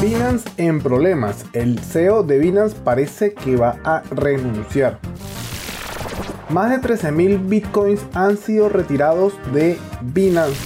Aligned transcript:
Binance 0.00 0.46
en 0.58 0.80
problemas. 0.80 1.46
El 1.54 1.78
CEO 1.78 2.22
de 2.22 2.38
Binance 2.38 2.76
parece 2.84 3.32
que 3.32 3.56
va 3.56 3.78
a 3.82 4.02
renunciar. 4.10 4.98
Más 6.50 6.70
de 6.70 6.86
13.000 6.86 7.48
bitcoins 7.48 8.02
han 8.12 8.36
sido 8.36 8.68
retirados 8.68 9.32
de 9.54 9.78
Binance. 10.02 10.60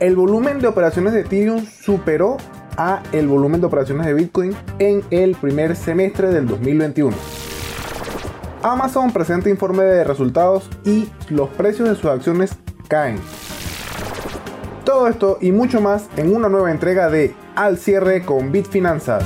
El 0.00 0.16
volumen 0.16 0.58
de 0.58 0.66
operaciones 0.66 1.12
de 1.12 1.20
Ethereum 1.20 1.64
superó 1.64 2.38
a 2.76 3.04
el 3.12 3.28
volumen 3.28 3.60
de 3.60 3.68
operaciones 3.68 4.04
de 4.04 4.14
Bitcoin 4.14 4.56
en 4.80 5.02
el 5.10 5.36
primer 5.36 5.76
semestre 5.76 6.28
del 6.28 6.48
2021. 6.48 7.16
Amazon 8.64 9.12
presenta 9.12 9.48
informe 9.48 9.84
de 9.84 10.02
resultados 10.02 10.68
y 10.84 11.08
los 11.28 11.48
precios 11.50 11.88
de 11.88 11.94
sus 11.94 12.06
acciones 12.06 12.56
caen. 12.88 13.18
Todo 14.84 15.06
esto 15.06 15.38
y 15.40 15.52
mucho 15.52 15.80
más 15.80 16.08
en 16.16 16.34
una 16.34 16.48
nueva 16.48 16.72
entrega 16.72 17.08
de 17.08 17.34
Al 17.54 17.78
cierre 17.78 18.24
con 18.24 18.50
Bitfinanzas. 18.50 19.24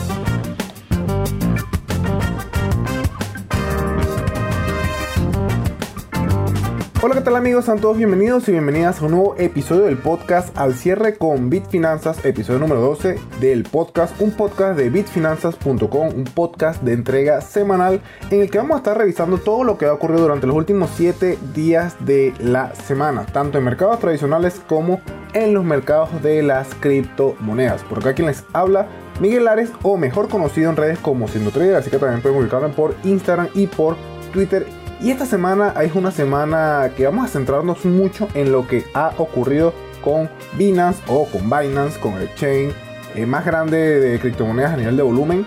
Hola, 7.02 7.14
¿qué 7.14 7.20
tal 7.22 7.36
amigos? 7.36 7.64
Sean 7.64 7.78
todos 7.78 7.96
bienvenidos 7.96 8.48
y 8.48 8.52
bienvenidas 8.52 9.00
a 9.00 9.04
un 9.06 9.12
nuevo 9.12 9.34
episodio 9.38 9.84
del 9.84 9.96
podcast 9.96 10.54
Al 10.58 10.74
cierre 10.74 11.16
con 11.16 11.48
Bitfinanzas, 11.48 12.22
episodio 12.26 12.58
número 12.58 12.80
12 12.82 13.18
del 13.40 13.62
podcast, 13.62 14.20
un 14.20 14.32
podcast 14.32 14.76
de 14.76 14.90
bitfinanzas.com, 14.90 16.08
un 16.08 16.24
podcast 16.24 16.82
de 16.82 16.92
entrega 16.92 17.40
semanal 17.40 18.02
en 18.30 18.42
el 18.42 18.50
que 18.50 18.58
vamos 18.58 18.74
a 18.74 18.78
estar 18.78 18.98
revisando 18.98 19.38
todo 19.38 19.64
lo 19.64 19.78
que 19.78 19.86
ha 19.86 19.92
ocurrido 19.92 20.22
durante 20.22 20.46
los 20.46 20.56
últimos 20.56 20.90
7 20.96 21.38
días 21.54 21.96
de 22.04 22.34
la 22.40 22.74
semana, 22.74 23.24
tanto 23.24 23.56
en 23.56 23.64
mercados 23.64 24.00
tradicionales 24.00 24.60
como 24.66 25.00
en 25.36 25.54
los 25.54 25.64
mercados 25.64 26.22
de 26.22 26.42
las 26.42 26.74
criptomonedas. 26.80 27.82
Por 27.84 27.98
acá 27.98 28.14
quien 28.14 28.26
les 28.26 28.44
habla, 28.52 28.86
Miguel 29.20 29.46
Ares, 29.48 29.70
o 29.82 29.96
mejor 29.96 30.28
conocido 30.28 30.70
en 30.70 30.76
redes 30.76 30.98
como 30.98 31.26
Trader, 31.26 31.76
así 31.76 31.90
que 31.90 31.98
también 31.98 32.22
pueden 32.22 32.38
ubicarlo 32.38 32.70
por 32.72 32.94
Instagram 33.04 33.48
y 33.54 33.66
por 33.66 33.96
Twitter 34.32 34.66
y 35.00 35.10
esta 35.10 35.26
semana 35.26 35.74
es 35.82 35.94
una 35.94 36.10
semana 36.10 36.90
que 36.96 37.04
vamos 37.04 37.26
a 37.26 37.28
centrarnos 37.28 37.84
mucho 37.84 38.28
en 38.34 38.50
lo 38.50 38.66
que 38.66 38.84
ha 38.94 39.12
ocurrido 39.18 39.74
con 40.02 40.30
Binance 40.56 41.02
o 41.06 41.26
con 41.26 41.42
Binance, 41.50 42.00
con 42.00 42.14
el 42.14 42.34
chain 42.34 42.72
eh, 43.14 43.26
más 43.26 43.44
grande 43.44 44.00
de 44.00 44.18
criptomonedas 44.18 44.72
a 44.72 44.76
nivel 44.78 44.96
de 44.96 45.02
volumen. 45.02 45.46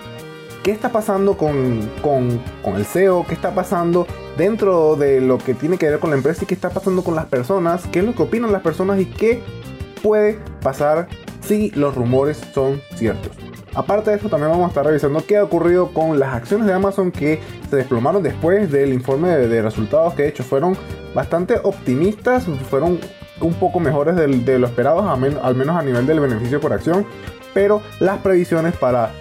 ¿Qué 0.62 0.70
está 0.70 0.90
pasando 0.90 1.36
con, 1.36 1.80
con, 2.00 2.40
con, 2.62 2.76
el 2.76 2.84
SEO? 2.84 3.26
¿Qué 3.26 3.34
está 3.34 3.52
pasando 3.54 4.06
dentro 4.36 4.94
de 4.94 5.20
lo 5.20 5.38
que 5.38 5.54
tiene 5.54 5.78
que 5.78 5.88
ver 5.88 5.98
con 5.98 6.10
la 6.10 6.16
empresa? 6.16 6.44
¿Y 6.44 6.46
qué 6.46 6.54
está 6.54 6.70
pasando 6.70 7.02
con 7.02 7.16
las 7.16 7.26
personas? 7.26 7.86
¿Qué 7.90 8.00
es 8.00 8.04
lo 8.04 8.14
que 8.14 8.22
opinan 8.22 8.52
las 8.52 8.62
personas? 8.62 9.00
¿Y 9.00 9.06
qué 9.06 9.42
puede 10.02 10.38
pasar 10.62 11.08
si 11.40 11.70
los 11.70 11.94
rumores 11.94 12.40
son 12.52 12.80
ciertos? 12.94 13.32
Aparte 13.74 14.10
de 14.10 14.16
eso, 14.16 14.28
también 14.28 14.50
vamos 14.50 14.66
a 14.66 14.68
estar 14.68 14.84
revisando 14.84 15.24
qué 15.24 15.36
ha 15.36 15.44
ocurrido 15.44 15.92
con 15.92 16.18
las 16.18 16.34
acciones 16.34 16.66
de 16.66 16.72
Amazon 16.72 17.12
que 17.12 17.40
se 17.68 17.76
desplomaron 17.76 18.22
después 18.22 18.70
del 18.70 18.92
informe 18.92 19.28
de, 19.28 19.62
resultados 19.62 20.14
que 20.14 20.24
de 20.24 20.28
hecho 20.28 20.42
fueron 20.42 20.76
bastante 21.14 21.56
optimistas, 21.62 22.44
fueron 22.68 22.98
un 23.40 23.54
poco 23.54 23.78
mejores 23.78 24.16
de, 24.16 24.58
lo 24.58 24.66
esperado, 24.66 25.08
al 25.08 25.54
menos 25.54 25.76
a 25.76 25.82
nivel 25.82 26.04
del 26.06 26.20
beneficio 26.20 26.60
por 26.60 26.72
acción, 26.72 27.06
pero 27.54 27.80
las 28.00 28.18
previsiones 28.18 28.76
para 28.76 29.12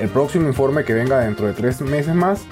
el 0.00 0.08
próximo 0.08 0.46
informe 0.46 0.84
que 0.84 0.92
venga 0.92 1.20
dentro 1.20 1.46
de 1.46 1.52
tres 1.52 1.80
meses 1.80 2.14
más 2.14 2.42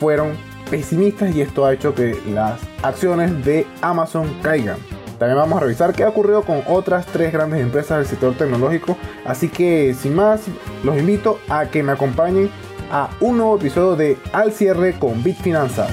fueron 0.00 0.32
pesimistas 0.70 1.34
y 1.34 1.40
esto 1.40 1.64
ha 1.64 1.72
hecho 1.72 1.94
que 1.94 2.18
las 2.28 2.60
acciones 2.82 3.44
de 3.44 3.66
Amazon 3.80 4.26
caigan. 4.42 4.78
También 5.18 5.38
vamos 5.38 5.56
a 5.56 5.60
revisar 5.60 5.94
qué 5.94 6.04
ha 6.04 6.08
ocurrido 6.08 6.42
con 6.42 6.62
otras 6.66 7.06
tres 7.06 7.32
grandes 7.32 7.60
empresas 7.60 7.98
del 7.98 8.06
sector 8.06 8.34
tecnológico. 8.34 8.96
Así 9.24 9.48
que 9.48 9.94
sin 9.94 10.14
más, 10.14 10.42
los 10.84 10.98
invito 10.98 11.38
a 11.48 11.66
que 11.66 11.82
me 11.82 11.92
acompañen 11.92 12.50
a 12.90 13.08
un 13.20 13.38
nuevo 13.38 13.56
episodio 13.56 13.96
de 13.96 14.18
Al 14.32 14.52
cierre 14.52 14.98
con 14.98 15.22
Bitfinanzas. 15.22 15.90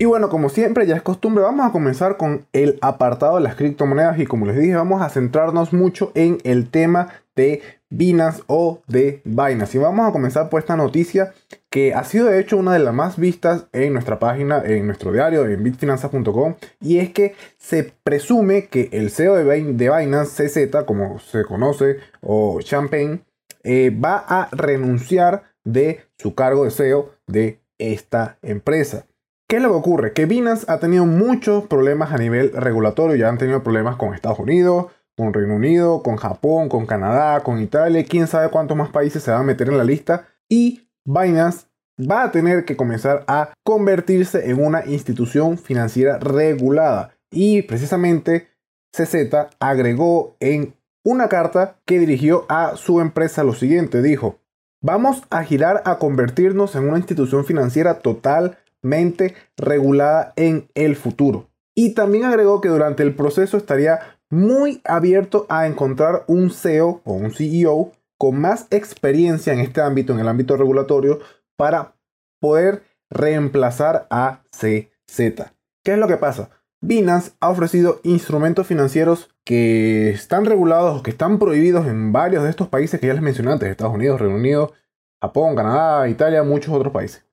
Y 0.00 0.04
bueno, 0.04 0.28
como 0.28 0.48
siempre, 0.48 0.86
ya 0.86 0.94
es 0.94 1.02
costumbre, 1.02 1.42
vamos 1.42 1.66
a 1.66 1.72
comenzar 1.72 2.16
con 2.16 2.46
el 2.52 2.78
apartado 2.82 3.34
de 3.34 3.42
las 3.42 3.56
criptomonedas 3.56 4.20
y 4.20 4.26
como 4.26 4.46
les 4.46 4.56
dije, 4.56 4.76
vamos 4.76 5.02
a 5.02 5.08
centrarnos 5.08 5.72
mucho 5.72 6.12
en 6.14 6.38
el 6.44 6.70
tema 6.70 7.08
de 7.34 7.62
Binance 7.90 8.42
o 8.46 8.82
de 8.86 9.22
Binance. 9.24 9.76
Y 9.76 9.80
vamos 9.80 10.08
a 10.08 10.12
comenzar 10.12 10.48
por 10.48 10.60
esta 10.60 10.76
noticia 10.76 11.32
que 11.70 11.94
ha 11.94 12.04
sido 12.04 12.26
de 12.26 12.40
hecho 12.40 12.56
una 12.56 12.72
de 12.72 12.78
las 12.78 12.94
más 12.94 13.18
vistas 13.18 13.66
en 13.72 13.92
nuestra 13.92 14.18
página, 14.18 14.62
en 14.64 14.86
nuestro 14.86 15.12
diario, 15.12 15.46
en 15.46 15.62
bitfinanzas.com. 15.62 16.54
Y 16.80 16.98
es 16.98 17.10
que 17.12 17.34
se 17.56 17.92
presume 18.02 18.66
que 18.66 18.88
el 18.92 19.10
CEO 19.10 19.36
de, 19.36 19.74
Binance, 19.74 20.48
CZ, 20.48 20.84
como 20.84 21.18
se 21.18 21.44
conoce, 21.44 21.98
o 22.20 22.60
Champagne, 22.62 23.20
eh, 23.64 23.90
va 23.90 24.24
a 24.26 24.48
renunciar 24.52 25.44
de 25.64 26.00
su 26.16 26.34
cargo 26.34 26.64
de 26.64 26.70
CEO 26.70 27.10
de 27.26 27.60
esta 27.78 28.38
empresa. 28.42 29.06
¿Qué 29.48 29.56
es 29.56 29.62
lo 29.62 29.70
que 29.70 29.76
ocurre? 29.76 30.12
Que 30.12 30.26
Binance 30.26 30.66
ha 30.68 30.78
tenido 30.78 31.06
muchos 31.06 31.66
problemas 31.68 32.12
a 32.12 32.18
nivel 32.18 32.52
regulatorio, 32.52 33.16
ya 33.16 33.30
han 33.30 33.38
tenido 33.38 33.62
problemas 33.62 33.96
con 33.96 34.12
Estados 34.12 34.38
Unidos, 34.38 34.86
con 35.18 35.34
Reino 35.34 35.56
Unido, 35.56 36.04
con 36.04 36.16
Japón, 36.16 36.68
con 36.68 36.86
Canadá, 36.86 37.42
con 37.42 37.60
Italia, 37.60 38.06
quién 38.08 38.28
sabe 38.28 38.50
cuántos 38.50 38.76
más 38.76 38.90
países 38.90 39.20
se 39.20 39.32
van 39.32 39.40
a 39.40 39.44
meter 39.44 39.68
en 39.68 39.76
la 39.76 39.82
lista. 39.82 40.28
Y 40.48 40.88
Binance 41.04 41.66
va 41.98 42.22
a 42.22 42.30
tener 42.30 42.64
que 42.64 42.76
comenzar 42.76 43.24
a 43.26 43.52
convertirse 43.64 44.48
en 44.48 44.64
una 44.64 44.86
institución 44.86 45.58
financiera 45.58 46.18
regulada. 46.18 47.16
Y 47.32 47.62
precisamente 47.62 48.46
CZ 48.92 49.34
agregó 49.58 50.36
en 50.38 50.76
una 51.04 51.28
carta 51.28 51.80
que 51.84 51.98
dirigió 51.98 52.46
a 52.48 52.76
su 52.76 53.00
empresa 53.00 53.42
lo 53.42 53.54
siguiente, 53.54 54.02
dijo, 54.02 54.38
vamos 54.80 55.24
a 55.30 55.42
girar 55.42 55.82
a 55.84 55.98
convertirnos 55.98 56.76
en 56.76 56.88
una 56.88 56.98
institución 56.98 57.44
financiera 57.44 57.98
totalmente 57.98 59.34
regulada 59.56 60.32
en 60.36 60.68
el 60.74 60.94
futuro. 60.94 61.50
Y 61.74 61.94
también 61.94 62.24
agregó 62.24 62.60
que 62.60 62.68
durante 62.68 63.02
el 63.02 63.16
proceso 63.16 63.56
estaría 63.56 64.17
muy 64.30 64.80
abierto 64.84 65.46
a 65.48 65.66
encontrar 65.66 66.24
un 66.26 66.50
CEO 66.50 67.00
o 67.04 67.14
un 67.14 67.30
CEO 67.30 67.92
con 68.18 68.40
más 68.40 68.66
experiencia 68.70 69.52
en 69.52 69.60
este 69.60 69.80
ámbito, 69.80 70.12
en 70.12 70.20
el 70.20 70.28
ámbito 70.28 70.56
regulatorio, 70.56 71.20
para 71.56 71.94
poder 72.40 72.82
reemplazar 73.10 74.06
a 74.10 74.42
CZ. 74.50 75.50
¿Qué 75.84 75.92
es 75.92 75.98
lo 75.98 76.08
que 76.08 76.16
pasa? 76.16 76.50
Binance 76.80 77.32
ha 77.40 77.48
ofrecido 77.50 78.00
instrumentos 78.04 78.66
financieros 78.66 79.30
que 79.44 80.10
están 80.10 80.44
regulados 80.44 80.98
o 80.98 81.02
que 81.02 81.10
están 81.10 81.38
prohibidos 81.38 81.86
en 81.86 82.12
varios 82.12 82.44
de 82.44 82.50
estos 82.50 82.68
países 82.68 83.00
que 83.00 83.06
ya 83.08 83.14
les 83.14 83.22
mencioné 83.22 83.52
antes, 83.52 83.68
Estados 83.68 83.94
Unidos, 83.94 84.20
Reino 84.20 84.36
Unido, 84.36 84.72
Japón, 85.20 85.56
Canadá, 85.56 86.08
Italia, 86.08 86.42
muchos 86.42 86.72
otros 86.72 86.92
países. 86.92 87.24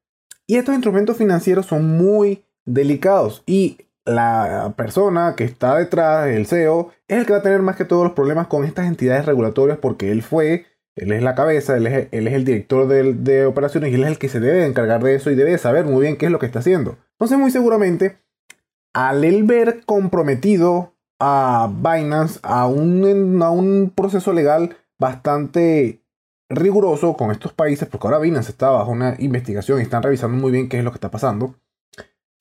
Y 0.48 0.56
estos 0.56 0.74
instrumentos 0.74 1.18
financieros 1.18 1.66
son 1.66 1.98
muy 1.98 2.44
delicados 2.66 3.44
y 3.46 3.85
la 4.06 4.74
persona 4.78 5.36
que 5.36 5.44
está 5.44 5.76
detrás, 5.78 6.28
el 6.28 6.46
CEO, 6.46 6.92
es 7.08 7.18
el 7.18 7.26
que 7.26 7.34
va 7.34 7.40
a 7.40 7.44
tener 7.44 7.62
más 7.62 7.76
que 7.76 7.86
todos 7.86 8.04
los 8.04 8.14
problemas 8.14 8.48
con 8.48 8.64
estas 8.64 8.86
entidades 8.86 9.26
regulatorias 9.26 9.80
porque 9.80 10.12
él 10.12 10.22
fue, 10.22 10.68
él 10.96 11.12
es 11.12 11.24
la 11.24 11.36
cabeza, 11.36 11.76
él 11.76 11.88
es, 11.88 12.08
el 12.12 12.46
director 12.46 12.88
de, 12.88 13.46
operaciones 13.46 13.92
y 13.92 13.96
él 13.96 14.04
es 14.04 14.10
el 14.10 14.20
que 14.20 14.30
se 14.30 14.40
debe 14.40 14.66
encargar 14.66 15.04
de 15.04 15.16
eso 15.16 15.32
y 15.32 15.36
debe 15.36 15.58
saber 15.58 15.86
muy 15.86 16.02
bien 16.02 16.18
qué 16.18 16.28
es 16.28 16.32
lo 16.32 16.40
que 16.40 16.46
está 16.46 16.60
haciendo. 16.60 16.98
Entonces, 17.14 17.38
muy 17.38 17.52
seguramente, 17.52 18.18
al 18.94 19.24
él 19.24 19.44
ver 19.44 19.84
comprometido 19.86 20.94
a 21.20 21.72
Binance 21.74 22.40
a 22.44 22.68
un, 22.68 23.42
a 23.42 23.50
un 23.50 23.92
proceso 23.96 24.34
legal 24.34 24.78
bastante 25.00 26.02
riguroso 26.48 27.18
con 27.18 27.32
estos 27.32 27.54
países, 27.54 27.88
porque 27.90 28.08
ahora 28.08 28.20
Binance 28.20 28.52
está 28.52 28.70
bajo 28.70 28.92
una 28.92 29.16
investigación 29.18 29.80
y 29.80 29.82
están 29.82 30.04
revisando 30.04 30.38
muy 30.38 30.52
bien 30.52 30.70
qué 30.70 30.78
es 30.78 30.84
lo 30.84 30.92
que 30.92 30.98
está 30.98 31.10
pasando 31.10 31.56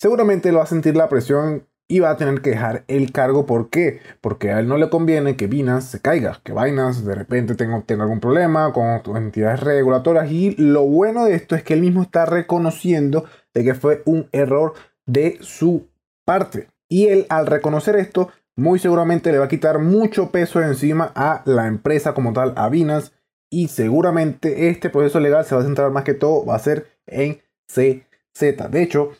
seguramente 0.04 0.50
él 0.50 0.58
va 0.58 0.64
a 0.64 0.66
sentir 0.66 0.94
la 0.98 1.08
presión 1.08 1.66
y 1.88 2.00
va 2.00 2.10
a 2.10 2.18
tener 2.18 2.42
que 2.42 2.50
dejar 2.50 2.84
el 2.88 3.10
cargo. 3.10 3.46
¿Por 3.46 3.70
qué? 3.70 4.00
Porque 4.20 4.52
a 4.52 4.60
él 4.60 4.68
no 4.68 4.76
le 4.76 4.90
conviene 4.90 5.34
que 5.34 5.46
Binance 5.46 5.92
se 5.92 6.02
caiga, 6.02 6.42
que 6.44 6.52
Binance 6.52 7.06
de 7.06 7.14
repente 7.14 7.54
tenga, 7.54 7.80
tenga 7.86 8.02
algún 8.02 8.20
problema 8.20 8.70
con 8.74 9.16
entidades 9.16 9.60
regulatorias. 9.60 10.30
Y 10.30 10.56
lo 10.56 10.82
bueno 10.82 11.24
de 11.24 11.34
esto 11.34 11.56
es 11.56 11.62
que 11.62 11.72
él 11.72 11.80
mismo 11.80 12.02
está 12.02 12.26
reconociendo 12.26 13.24
de 13.54 13.64
que 13.64 13.72
fue 13.72 14.02
un 14.04 14.28
error 14.32 14.74
de 15.06 15.38
su 15.40 15.88
parte. 16.26 16.68
Y 16.86 17.06
él 17.06 17.24
al 17.30 17.46
reconocer 17.46 17.96
esto, 17.96 18.28
muy 18.56 18.78
seguramente 18.78 19.32
le 19.32 19.38
va 19.38 19.46
a 19.46 19.48
quitar 19.48 19.78
mucho 19.78 20.30
peso 20.30 20.60
encima 20.60 21.12
a 21.14 21.40
la 21.46 21.66
empresa 21.66 22.12
como 22.12 22.34
tal, 22.34 22.52
a 22.56 22.68
Binance. 22.68 23.12
Y 23.50 23.68
seguramente 23.68 24.68
este 24.68 24.90
proceso 24.90 25.18
legal 25.18 25.46
se 25.46 25.54
va 25.54 25.62
a 25.62 25.64
centrar 25.64 25.90
más 25.92 26.04
que 26.04 26.12
todo, 26.12 26.44
va 26.44 26.56
a 26.56 26.58
ser 26.58 26.88
en 27.06 27.40
CZ. 27.66 28.68
De 28.68 28.82
hecho, 28.82 29.12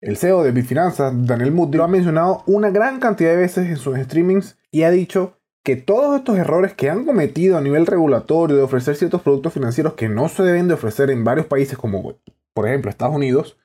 el 0.00 0.16
CEO 0.16 0.42
de 0.42 0.52
Bifinanzas, 0.52 1.12
Daniel 1.26 1.52
Moody, 1.52 1.76
lo 1.76 1.84
ha 1.84 1.88
mencionado 1.88 2.42
una 2.46 2.70
gran 2.70 3.00
cantidad 3.00 3.30
de 3.30 3.36
veces 3.36 3.68
en 3.68 3.76
sus 3.76 3.98
streamings 3.98 4.58
y 4.70 4.82
ha 4.84 4.90
dicho 4.90 5.36
que 5.62 5.76
todos 5.76 6.16
estos 6.16 6.38
errores 6.38 6.72
que 6.72 6.88
han 6.88 7.04
cometido 7.04 7.58
a 7.58 7.60
nivel 7.60 7.86
regulatorio 7.86 8.56
de 8.56 8.62
ofrecer 8.62 8.96
ciertos 8.96 9.20
productos 9.20 9.52
financieros 9.52 9.94
que 9.94 10.08
no 10.08 10.28
se 10.28 10.42
deben 10.42 10.68
de 10.68 10.74
ofrecer 10.74 11.10
en 11.10 11.22
varios 11.22 11.46
países 11.46 11.76
como 11.76 12.14
por 12.54 12.66
ejemplo 12.66 12.90
Estados 12.90 13.14
Unidos, 13.14 13.58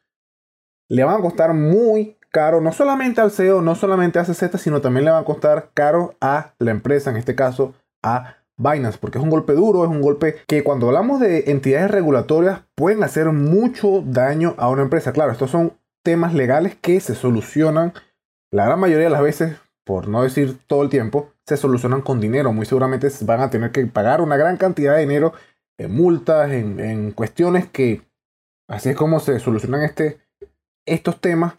le 0.90 1.04
van 1.04 1.20
a 1.20 1.22
costar 1.22 1.54
muy 1.54 2.18
caro 2.32 2.60
no 2.60 2.74
solamente 2.74 3.22
al 3.22 3.32
CEO, 3.32 3.62
no 3.62 3.76
solamente 3.76 4.20
a 4.20 4.26
CZ, 4.26 4.58
sino 4.58 4.82
también 4.82 5.06
le 5.06 5.12
va 5.12 5.20
a 5.20 5.26
costar 5.26 5.72
caro 5.74 6.16
a 6.20 6.54
la 6.60 6.72
empresa, 6.72 7.10
en 7.10 7.16
este 7.16 7.34
caso 7.34 7.74
a 8.04 8.36
Binance, 8.58 8.98
porque 9.00 9.18
es 9.18 9.24
un 9.24 9.30
golpe 9.30 9.54
duro, 9.54 9.84
es 9.86 9.90
un 9.90 10.02
golpe 10.02 10.36
que 10.48 10.64
cuando 10.64 10.88
hablamos 10.88 11.22
de 11.22 11.46
entidades 11.48 11.92
regulatorias 11.92 12.62
pueden 12.76 13.04
hacer 13.04 13.32
mucho 13.32 14.04
daño 14.06 14.54
a 14.58 14.70
una 14.70 14.84
empresa. 14.84 15.14
Claro, 15.14 15.32
estos 15.32 15.50
son 15.50 15.74
temas 16.06 16.36
legales 16.36 16.76
que 16.76 17.00
se 17.00 17.16
solucionan 17.16 17.94
la 18.52 18.66
gran 18.66 18.80
mayoría 18.80 19.06
de 19.06 19.12
las 19.12 19.24
veces, 19.24 19.58
por 19.84 20.08
no 20.08 20.24
decir 20.24 20.58
todo 20.68 20.84
el 20.84 20.90
tiempo, 20.90 21.34
se 21.46 21.58
solucionan 21.58 22.02
con 22.02 22.22
dinero. 22.22 22.54
Muy 22.54 22.66
seguramente 22.66 23.10
van 23.22 23.42
a 23.42 23.50
tener 23.50 23.72
que 23.72 23.86
pagar 23.88 24.22
una 24.22 24.38
gran 24.38 24.56
cantidad 24.58 24.94
de 24.96 25.02
dinero 25.02 25.34
en 25.78 25.94
multas, 25.94 26.52
en, 26.52 27.12
cuestiones 27.12 27.68
que 27.68 28.04
así 28.70 28.90
es 28.90 28.96
como 28.96 29.20
se 29.20 29.40
solucionan 29.40 29.82
este, 29.82 30.20
estos 30.86 31.20
temas, 31.20 31.56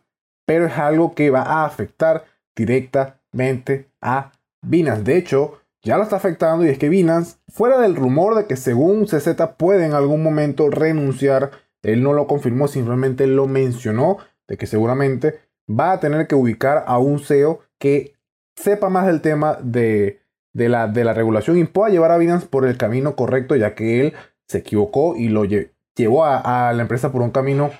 pero 0.46 0.66
es 0.66 0.78
algo 0.78 1.14
que 1.14 1.28
va 1.28 1.42
a 1.42 1.66
afectar 1.66 2.25
directamente 2.54 3.90
a 4.00 4.32
Binance. 4.62 5.02
De 5.02 5.19
hecho, 5.19 5.60
ya 5.82 5.99
lo 5.99 6.04
está 6.04 6.16
afectando 6.16 6.64
y 6.64 6.69
es 6.69 6.78
que 6.78 6.88
Binance, 6.88 7.37
fuera 7.49 7.81
del 7.81 7.96
rumor 7.96 8.37
de 8.37 8.46
que 8.46 8.56
según 8.56 9.06
CZ 9.06 9.37
puede 9.58 9.87
en 9.87 9.92
algún 9.92 10.22
momento 10.22 10.70
renunciar, 10.70 11.50
él 11.82 12.02
no 12.02 12.12
lo 12.12 12.26
confirmó, 12.26 12.69
simplemente 12.69 13.26
lo 13.26 13.46
mencionó, 13.49 14.19
de 14.48 14.56
que 14.56 14.66
seguramente 14.66 15.40
va 15.69 15.93
a 15.93 16.00
tener 16.00 16.26
que 16.26 16.34
ubicar 16.34 16.84
a 16.87 16.98
un 16.98 17.20
CEO 17.20 17.60
que 17.78 18.14
sepa 18.56 18.88
más 18.88 19.06
del 19.06 19.20
tema 19.20 19.58
de, 19.62 20.20
la, 20.54 20.88
de 20.88 21.04
la 21.04 21.12
regulación 21.12 21.58
y 21.58 21.64
pueda 21.64 21.90
llevar 21.90 22.12
a 22.12 22.19
Binance 22.19 22.46
por 22.46 22.66
el 22.66 22.76
camino 22.76 23.16
correcto, 23.16 23.56
ya 23.56 23.75
que 23.75 24.00
él 24.00 24.14
se 24.48 24.58
equivocó 24.58 25.16
y 25.16 25.28
lo 25.28 25.44
llevó 25.44 26.25
a, 26.25 26.69
a 26.69 26.72
la 26.72 26.82
empresa 26.82 27.12
por 27.12 27.22
un 27.22 27.31
camino 27.31 27.70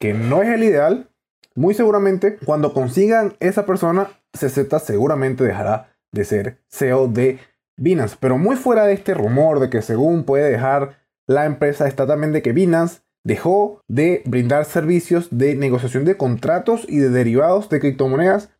que 0.00 0.14
no 0.14 0.42
es 0.42 0.48
el 0.48 0.64
ideal. 0.64 1.10
Muy 1.54 1.74
seguramente, 1.74 2.38
cuando 2.44 2.74
consigan 2.74 3.36
esa 3.40 3.64
persona, 3.64 4.10
CZ 4.32 4.82
seguramente 4.82 5.44
dejará 5.44 5.96
de 6.12 6.24
ser 6.24 6.58
CEO 6.68 7.08
de 7.08 7.38
Binance. 7.76 8.16
Pero 8.20 8.38
muy 8.38 8.56
fuera 8.56 8.84
de 8.84 8.94
este 8.94 9.14
rumor 9.14 9.60
de 9.60 9.70
que 9.70 9.82
según 9.82 10.24
puede 10.24 10.50
dejar 10.50 10.98
la 11.26 11.46
empresa, 11.46 11.88
está 11.88 12.06
también 12.06 12.32
de 12.32 12.42
que 12.42 12.52
Binance 12.52 13.00
dejó 13.26 13.82
de 13.88 14.22
brindar 14.24 14.66
servicios 14.66 15.26
de 15.32 15.56
negociación 15.56 16.04
de 16.04 16.16
contratos 16.16 16.86
y 16.88 16.98
de 16.98 17.10
derivados 17.10 17.68
de 17.68 17.80
criptomonedas 17.80 18.50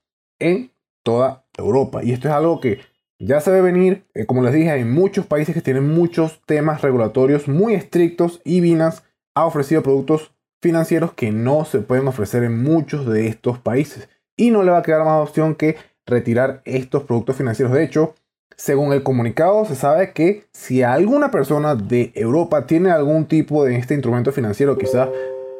en 0.40 0.72
toda 1.04 1.46
Europa. 1.56 2.02
Y 2.02 2.10
esto 2.10 2.26
es 2.26 2.34
algo 2.34 2.60
que 2.60 2.80
ya 3.20 3.40
se 3.40 3.52
ve 3.52 3.62
venir, 3.62 4.06
eh, 4.12 4.26
como 4.26 4.42
les 4.42 4.52
dije, 4.52 4.72
hay 4.72 4.84
muchos 4.84 5.24
países 5.24 5.54
que 5.54 5.62
tienen 5.62 5.88
muchos 5.88 6.42
temas 6.46 6.82
regulatorios 6.82 7.46
muy 7.46 7.74
estrictos 7.74 8.42
y 8.44 8.60
Binance 8.60 9.02
ha 9.36 9.46
ofrecido 9.46 9.84
productos 9.84 10.34
financieros 10.60 11.12
que 11.12 11.30
no 11.30 11.64
se 11.64 11.78
pueden 11.78 12.08
ofrecer 12.08 12.42
en 12.42 12.60
muchos 12.60 13.06
de 13.06 13.28
estos 13.28 13.60
países. 13.60 14.08
Y 14.36 14.50
no 14.50 14.64
le 14.64 14.72
va 14.72 14.78
a 14.78 14.82
quedar 14.82 15.04
más 15.04 15.28
opción 15.28 15.54
que 15.54 15.76
retirar 16.06 16.62
estos 16.64 17.04
productos 17.04 17.36
financieros. 17.36 17.72
De 17.72 17.84
hecho, 17.84 18.16
según 18.56 18.92
el 18.92 19.02
comunicado, 19.02 19.64
se 19.66 19.74
sabe 19.74 20.12
que 20.12 20.44
si 20.52 20.82
alguna 20.82 21.30
persona 21.30 21.74
de 21.74 22.12
Europa 22.14 22.66
tiene 22.66 22.90
algún 22.90 23.26
tipo 23.26 23.64
de 23.64 23.76
este 23.76 23.94
instrumento 23.94 24.32
financiero, 24.32 24.78
quizás 24.78 25.10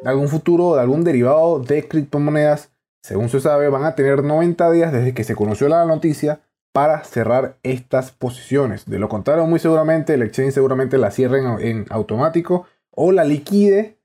algún 0.03 0.27
futuro, 0.27 0.75
de 0.75 0.81
algún 0.81 1.03
derivado 1.03 1.59
de 1.59 1.87
criptomonedas, 1.87 2.71
según 3.01 3.29
se 3.29 3.39
sabe, 3.39 3.69
van 3.69 3.85
a 3.85 3.95
tener 3.95 4.23
90 4.23 4.71
días 4.71 4.91
desde 4.91 5.13
que 5.13 5.23
se 5.23 5.35
conoció 5.35 5.69
la 5.69 5.85
noticia 5.85 6.41
para 6.73 7.03
cerrar 7.03 7.57
estas 7.63 8.11
posiciones. 8.11 8.85
De 8.85 8.99
lo 8.99 9.09
contrario, 9.09 9.45
muy 9.45 9.59
seguramente 9.59 10.13
el 10.13 10.23
exchange 10.23 10.53
seguramente 10.53 10.97
la 10.97 11.11
cierren 11.11 11.59
en 11.59 11.85
automático 11.89 12.65
o 12.91 13.11
la 13.11 13.23
liquide 13.23 13.97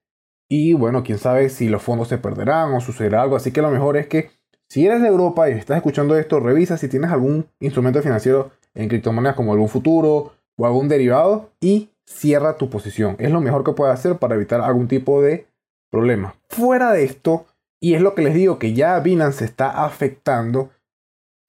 y 0.48 0.74
bueno, 0.74 1.02
quién 1.02 1.18
sabe 1.18 1.48
si 1.48 1.68
los 1.68 1.82
fondos 1.82 2.08
se 2.08 2.18
perderán 2.18 2.74
o 2.74 2.80
sucederá 2.80 3.22
algo. 3.22 3.36
Así 3.36 3.52
que 3.52 3.62
lo 3.62 3.70
mejor 3.70 3.96
es 3.96 4.06
que 4.06 4.30
si 4.72 4.86
eres 4.86 5.02
de 5.02 5.08
Europa 5.08 5.50
y 5.50 5.52
estás 5.52 5.76
escuchando 5.76 6.16
esto, 6.16 6.40
revisa 6.40 6.78
si 6.78 6.88
tienes 6.88 7.10
algún 7.10 7.46
instrumento 7.60 8.00
financiero 8.00 8.52
en 8.72 8.88
criptomonedas 8.88 9.36
como 9.36 9.52
algún 9.52 9.68
futuro 9.68 10.32
o 10.56 10.64
algún 10.64 10.88
derivado 10.88 11.50
y 11.60 11.90
cierra 12.06 12.56
tu 12.56 12.70
posición. 12.70 13.16
Es 13.18 13.30
lo 13.30 13.42
mejor 13.42 13.64
que 13.64 13.72
puedes 13.72 13.92
hacer 13.92 14.16
para 14.16 14.34
evitar 14.34 14.62
algún 14.62 14.88
tipo 14.88 15.20
de 15.20 15.46
problema. 15.90 16.36
Fuera 16.48 16.90
de 16.90 17.04
esto, 17.04 17.44
y 17.82 17.92
es 17.92 18.00
lo 18.00 18.14
que 18.14 18.22
les 18.22 18.32
digo 18.32 18.58
que 18.58 18.72
ya 18.72 18.98
Binance 19.00 19.44
está 19.44 19.84
afectando, 19.84 20.70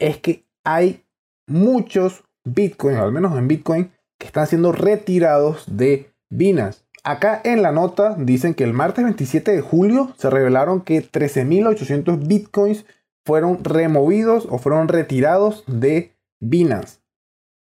es 0.02 0.18
que 0.18 0.44
hay 0.66 1.06
muchos 1.48 2.25
Bitcoin, 2.44 2.98
al 2.98 3.14
menos 3.14 3.38
en 3.38 3.48
Bitcoin, 3.48 3.94
que 4.20 4.28
están 4.28 4.48
siendo 4.48 4.74
retirados 4.74 5.64
de 5.78 6.12
Binance. 6.30 6.81
Acá 7.06 7.40
en 7.46 7.62
la 7.62 7.72
nota 7.72 8.18
dicen 8.20 8.54
que 8.54 8.66
el 8.66 8.74
martes 8.74 9.06
27 9.06 9.50
de 9.50 9.62
julio 9.62 10.12
se 10.18 10.30
revelaron 10.30 10.81
que 10.81 11.02
13.800 11.02 12.28
Bitcoins 12.28 12.86
fueron 13.25 13.64
removidos 13.64 14.48
o 14.50 14.58
fueron 14.58 14.88
retirados 14.88 15.64
de 15.68 16.12
Binance 16.42 17.00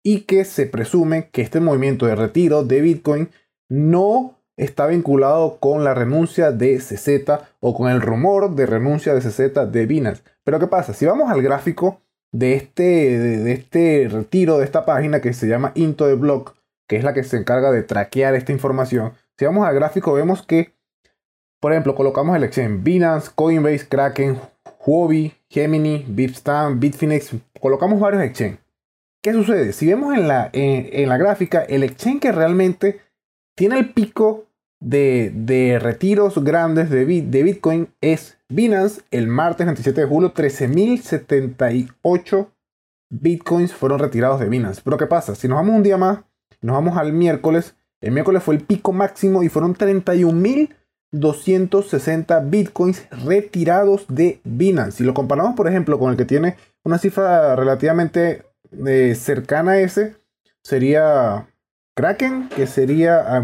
y 0.02 0.22
que 0.22 0.44
se 0.44 0.66
presume 0.66 1.28
que 1.30 1.42
este 1.42 1.60
movimiento 1.60 2.06
de 2.06 2.14
retiro 2.14 2.64
de 2.64 2.80
Bitcoin 2.80 3.30
no 3.68 4.38
está 4.56 4.86
vinculado 4.86 5.58
con 5.58 5.84
la 5.84 5.94
renuncia 5.94 6.52
de 6.52 6.78
CZ 6.78 7.46
o 7.60 7.74
con 7.74 7.90
el 7.90 8.00
rumor 8.00 8.54
de 8.54 8.66
renuncia 8.66 9.14
de 9.14 9.20
CZ 9.20 9.70
de 9.70 9.86
Binance. 9.86 10.22
Pero 10.44 10.58
¿qué 10.58 10.66
pasa? 10.66 10.92
Si 10.92 11.06
vamos 11.06 11.30
al 11.30 11.42
gráfico 11.42 12.02
de 12.32 12.54
este, 12.54 12.82
de, 13.18 13.52
este 13.52 14.08
retiro 14.10 14.58
de 14.58 14.64
esta 14.64 14.84
página 14.84 15.20
que 15.20 15.32
se 15.32 15.48
llama 15.48 15.72
Into 15.74 16.06
the 16.06 16.14
Block, 16.14 16.56
que 16.88 16.96
es 16.96 17.04
la 17.04 17.14
que 17.14 17.24
se 17.24 17.36
encarga 17.36 17.70
de 17.70 17.82
traquear 17.82 18.34
esta 18.34 18.52
información, 18.52 19.12
si 19.38 19.44
vamos 19.44 19.66
al 19.66 19.74
gráfico 19.74 20.12
vemos 20.12 20.42
que, 20.42 20.74
por 21.60 21.72
ejemplo, 21.72 21.94
colocamos 21.94 22.36
el 22.36 22.44
exchange 22.44 22.82
Binance, 22.82 23.30
Coinbase, 23.34 23.88
Kraken, 23.88 24.38
Huobi, 24.84 25.32
Gemini, 25.48 26.04
Bitstamp, 26.08 26.80
Bitfinex, 26.80 27.36
colocamos 27.60 28.00
varios 28.00 28.22
exchange. 28.22 28.58
¿Qué 29.22 29.32
sucede? 29.34 29.74
Si 29.74 29.86
vemos 29.86 30.16
en 30.16 30.28
la, 30.28 30.48
en, 30.52 31.08
la 31.08 31.18
gráfica, 31.18 31.62
el 31.62 31.82
exchange 31.82 32.20
que 32.20 32.30
realmente 32.32 33.00
tiene 33.54 33.78
el 33.78 33.92
pico 33.92 34.46
de, 34.80 35.78
retiros 35.80 36.42
grandes 36.42 36.88
de, 36.88 37.04
de, 37.04 37.42
Bitcoin 37.42 37.90
es 38.00 38.38
Binance. 38.48 39.02
El 39.10 39.28
martes 39.28 39.66
27 39.66 40.00
de 40.00 40.06
julio, 40.06 40.32
13.078 40.32 42.48
Bitcoins 43.10 43.74
fueron 43.74 43.98
retirados 43.98 44.40
de 44.40 44.48
Binance. 44.48 44.80
Pero 44.82 44.96
¿qué 44.96 45.06
pasa? 45.06 45.34
Si 45.34 45.48
nos 45.48 45.56
vamos 45.56 45.74
un 45.74 45.82
día 45.82 45.98
más, 45.98 46.20
nos 46.62 46.74
vamos 46.74 46.96
al 46.96 47.12
miércoles. 47.12 47.76
El 48.00 48.12
miércoles 48.12 48.42
fue 48.42 48.54
el 48.54 48.64
pico 48.64 48.94
máximo 48.94 49.42
y 49.42 49.50
fueron 49.50 49.74
31.000 49.74 50.74
260 51.12 52.40
bitcoins 52.40 53.06
retirados 53.10 54.06
de 54.08 54.40
Binance. 54.44 54.98
Si 54.98 55.04
lo 55.04 55.14
comparamos, 55.14 55.56
por 55.56 55.68
ejemplo, 55.68 55.98
con 55.98 56.10
el 56.10 56.16
que 56.16 56.24
tiene 56.24 56.56
una 56.84 56.98
cifra 56.98 57.56
relativamente 57.56 58.44
eh, 58.86 59.14
cercana 59.14 59.72
a 59.72 59.80
ese, 59.80 60.16
sería 60.62 61.48
Kraken, 61.96 62.48
que 62.48 62.66
sería, 62.66 63.42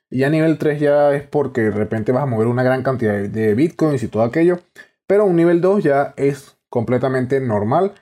Y 0.10 0.24
a 0.24 0.30
nivel 0.30 0.58
3 0.58 0.80
ya 0.80 1.14
es 1.14 1.24
porque 1.24 1.62
de 1.62 1.72
repente 1.72 2.12
vas 2.12 2.24
a 2.24 2.28
mover 2.28 2.48
una 2.48 2.64
gran 2.64 2.82
cantidad 2.82 3.14
de 3.28 3.56
bitcoins 3.56 4.04
y 4.04 4.08
todo 4.08 4.24
aquello. 4.24 4.60
Pero 5.06 5.26
un 5.26 5.36
nivel 5.36 5.62
2 5.62 5.84
ya 5.84 6.14
es 6.16 6.58
completamente 6.70 7.42
normal. 7.42 7.94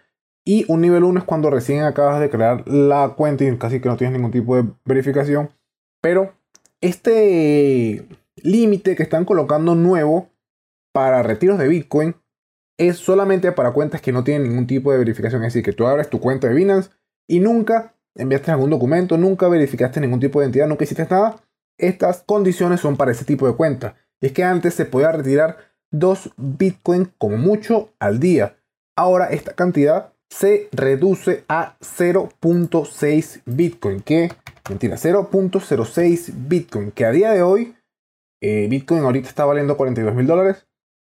Y 0.45 0.71
un 0.71 0.81
nivel 0.81 1.03
1 1.03 1.19
es 1.19 1.25
cuando 1.25 1.49
recién 1.49 1.83
acabas 1.83 2.19
de 2.19 2.29
crear 2.29 2.67
la 2.67 3.13
cuenta 3.17 3.43
y 3.43 3.57
casi 3.57 3.79
que 3.79 3.89
no 3.89 3.97
tienes 3.97 4.15
ningún 4.15 4.31
tipo 4.31 4.55
de 4.55 4.69
verificación. 4.85 5.49
Pero 6.01 6.33
este 6.81 8.07
límite 8.37 8.95
que 8.95 9.03
están 9.03 9.25
colocando 9.25 9.75
nuevo 9.75 10.29
para 10.93 11.23
retiros 11.23 11.57
de 11.57 11.67
Bitcoin 11.67 12.15
es 12.77 12.97
solamente 12.97 13.51
para 13.51 13.71
cuentas 13.71 14.01
que 14.01 14.11
no 14.11 14.23
tienen 14.23 14.49
ningún 14.49 14.67
tipo 14.67 14.91
de 14.91 14.97
verificación. 14.97 15.43
Es 15.43 15.53
decir, 15.53 15.63
que 15.63 15.73
tú 15.73 15.87
abres 15.87 16.09
tu 16.09 16.19
cuenta 16.19 16.47
de 16.47 16.53
Binance 16.53 16.89
y 17.27 17.39
nunca 17.39 17.95
enviaste 18.15 18.51
algún 18.51 18.69
documento, 18.69 19.17
nunca 19.17 19.47
verificaste 19.47 19.99
ningún 19.99 20.19
tipo 20.19 20.39
de 20.39 20.45
identidad, 20.45 20.67
nunca 20.67 20.83
hiciste 20.83 21.07
nada, 21.09 21.37
estas 21.77 22.23
condiciones 22.23 22.79
son 22.79 22.97
para 22.97 23.11
ese 23.11 23.25
tipo 23.25 23.47
de 23.47 23.55
cuenta. 23.55 23.95
Es 24.21 24.31
que 24.31 24.43
antes 24.43 24.73
se 24.73 24.85
podía 24.85 25.11
retirar 25.11 25.57
2 25.91 26.33
Bitcoin 26.37 27.11
como 27.17 27.37
mucho 27.37 27.93
al 27.99 28.19
día. 28.19 28.57
Ahora 28.95 29.27
esta 29.27 29.53
cantidad 29.53 30.13
se 30.29 30.69
reduce 30.71 31.43
a 31.47 31.77
0.6 31.79 33.41
Bitcoin, 33.45 34.01
que 34.01 34.31
mentira, 34.69 34.95
0.06 34.95 36.33
Bitcoin, 36.35 36.91
que 36.91 37.05
a 37.05 37.11
día 37.11 37.31
de 37.31 37.41
hoy 37.41 37.75
eh, 38.41 38.67
Bitcoin 38.69 39.03
ahorita 39.03 39.29
está 39.29 39.45
valiendo 39.45 39.77
42 39.77 40.13
mil 40.13 40.27
dólares. 40.27 40.67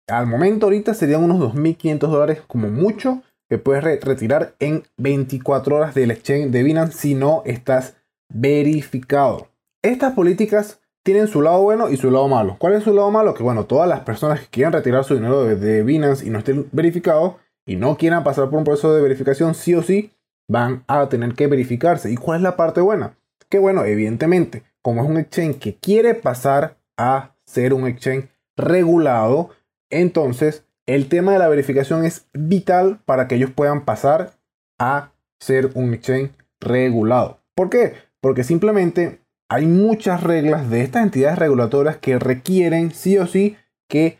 Al 0.08 0.28
momento 0.28 0.66
ahorita 0.66 0.94
serían 0.94 1.24
unos 1.24 1.40
2.500 1.40 2.00
dólares 2.00 2.42
como 2.46 2.70
mucho 2.70 3.24
que 3.50 3.58
puedes 3.58 3.84
retirar 3.84 4.56
en 4.60 4.84
24 4.98 5.76
horas 5.76 5.96
del 5.96 6.12
exchange 6.12 6.52
de 6.52 6.64
Binance 6.64 6.98
si 6.98 7.16
no 7.16 7.44
estás 7.46 7.96
verificado. 8.30 9.50
Estas 9.84 10.14
políticas 10.14 10.82
tienen 11.04 11.28
su 11.28 11.42
lado 11.42 11.62
bueno 11.62 11.90
y 11.90 11.98
su 11.98 12.10
lado 12.10 12.28
malo. 12.28 12.56
¿Cuál 12.58 12.74
es 12.74 12.84
su 12.84 12.94
lado 12.94 13.12
malo? 13.12 13.34
Que 13.34 13.44
bueno, 13.44 13.66
todas 13.66 13.88
las 13.88 14.02
personas 14.02 14.40
que 14.40 14.48
quieran 14.48 14.74
retirar 14.74 15.04
su 15.04 15.16
dinero 15.16 15.44
de, 15.44 15.84
Binance 15.84 16.26
y 16.26 16.30
no 16.30 16.40
estén 16.40 16.68
verificados 16.72 17.36
y 17.66 17.76
no 17.76 17.98
quieran 17.98 18.24
pasar 18.24 18.50
por 18.50 18.60
un 18.60 18.66
proceso 18.66 18.94
de 18.94 19.02
verificación, 19.02 19.56
sí 19.56 19.74
o 19.76 19.82
sí 19.82 20.12
van 20.48 20.84
a 20.88 21.08
tener 21.10 21.34
que 21.34 21.48
verificarse. 21.48 22.12
¿Y 22.12 22.16
cuál 22.16 22.38
es 22.38 22.44
la 22.44 22.56
parte 22.56 22.82
buena? 22.82 23.16
Que 23.50 23.60
bueno, 23.60 23.86
evidentemente, 23.86 24.64
como 24.82 25.04
es 25.04 25.10
un 25.10 25.18
exchange 25.18 25.60
que 25.60 25.76
quiere 25.76 26.14
pasar 26.14 26.78
a 26.98 27.36
ser 27.46 27.74
un 27.74 27.88
exchange 27.88 28.30
regulado, 28.56 29.50
entonces 29.90 30.66
el 30.86 31.08
tema 31.08 31.34
de 31.34 31.40
la 31.40 31.48
verificación 31.48 32.06
es 32.06 32.28
vital 32.34 33.00
para 33.06 33.28
que 33.28 33.36
ellos 33.36 33.52
puedan 33.52 33.86
pasar 33.86 34.34
a 34.80 35.12
ser 35.40 35.72
un 35.76 35.94
exchange 35.94 36.32
regulado. 36.60 37.40
¿Por 37.56 37.70
qué? 37.70 37.94
Porque 38.20 38.44
simplemente 38.44 39.22
hay 39.50 39.68
muchas 39.68 40.24
reglas 40.24 40.70
de 40.70 40.82
estas 40.82 41.04
entidades 41.04 41.38
regulatorias 41.38 41.98
que 41.98 42.20
requieren 42.20 42.92
sí 42.92 43.18
o 43.18 43.28
sí 43.28 43.58
que 43.88 44.20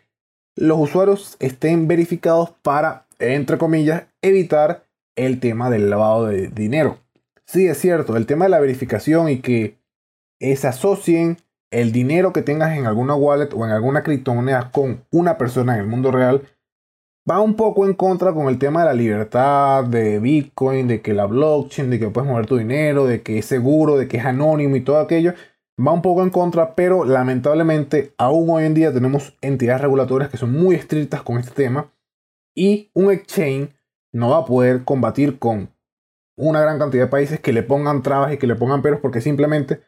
los 0.56 0.78
usuarios 0.80 1.36
estén 1.40 1.88
verificados 1.88 2.52
para, 2.62 3.03
entre 3.20 3.58
comillas, 3.58 4.04
evitar 4.22 4.86
el 5.16 5.40
tema 5.40 5.70
del 5.70 5.90
lavado 5.90 6.28
de 6.28 6.48
dinero. 6.48 6.98
Sí, 7.46 7.68
es 7.68 7.78
cierto, 7.78 8.18
el 8.18 8.26
tema 8.26 8.46
de 8.46 8.52
la 8.52 8.60
verificación 8.60 9.30
y 9.30 9.40
que 9.40 9.78
se 10.40 10.68
asocien 10.68 11.38
el 11.72 11.92
dinero 11.92 12.34
que 12.34 12.42
tengas 12.42 12.78
en 12.78 12.86
alguna 12.86 13.16
wallet 13.16 13.50
o 13.54 13.66
en 13.66 13.72
alguna 13.72 14.04
criptomoneda 14.04 14.72
con 14.72 15.06
una 15.12 15.38
persona 15.38 15.74
en 15.76 15.82
el 15.82 15.88
mundo 15.88 16.12
real 16.12 16.44
va 17.30 17.40
un 17.40 17.56
poco 17.56 17.86
en 17.86 17.94
contra 17.94 18.34
con 18.34 18.48
el 18.48 18.60
tema 18.60 18.82
de 18.82 18.88
la 18.88 18.94
libertad 18.94 19.86
de 19.86 20.20
Bitcoin, 20.20 20.88
de 20.88 21.02
que 21.02 21.14
la 21.14 21.26
blockchain, 21.26 21.90
de 21.90 22.00
que 22.00 22.10
puedes 22.10 22.30
mover 22.30 22.46
tu 22.46 22.58
dinero, 22.58 23.06
de 23.06 23.22
que 23.22 23.40
es 23.40 23.46
seguro, 23.46 23.98
de 23.98 24.08
que 24.08 24.18
es 24.18 24.26
anónimo 24.26 24.76
y 24.76 24.82
todo 24.82 25.00
aquello. 25.00 25.34
Va 25.80 25.92
un 25.92 26.02
poco 26.02 26.22
en 26.22 26.30
contra, 26.30 26.76
pero 26.76 27.06
lamentablemente 27.06 28.14
aún 28.18 28.50
hoy 28.50 28.66
en 28.66 28.74
día 28.74 28.94
tenemos 28.94 29.36
entidades 29.42 29.82
regulatorias 29.82 30.30
que 30.30 30.38
son 30.38 30.52
muy 30.52 30.76
estrictas 30.76 31.24
con 31.24 31.38
este 31.38 31.52
tema 31.52 31.93
y 32.56 32.92
un 32.94 33.12
exchange 33.12 33.70
no 34.14 34.30
va 34.30 34.40
a 34.40 34.46
poder 34.46 34.84
combatir 34.84 35.40
con 35.40 35.70
una 36.38 36.62
gran 36.62 36.80
cantidad 36.80 37.04
de 37.04 37.10
países 37.10 37.40
que 37.40 37.54
le 37.54 37.64
pongan 37.64 38.02
trabas 38.02 38.34
y 38.34 38.38
que 38.38 38.48
le 38.48 38.56
pongan 38.56 38.82
peros 38.82 39.00
porque 39.02 39.22
simplemente 39.22 39.82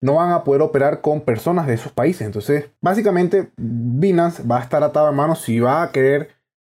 no 0.00 0.14
van 0.14 0.30
a 0.30 0.44
poder 0.44 0.62
operar 0.62 1.00
con 1.00 1.22
personas 1.22 1.66
de 1.66 1.74
esos 1.74 1.92
países. 1.92 2.22
Entonces, 2.22 2.70
básicamente, 2.80 3.50
Binance 3.56 4.42
va 4.44 4.58
a 4.58 4.62
estar 4.62 4.82
atado 4.82 5.06
a 5.06 5.12
manos 5.12 5.40
si 5.40 5.58
va 5.58 5.82
a 5.82 5.90
querer 5.90 6.28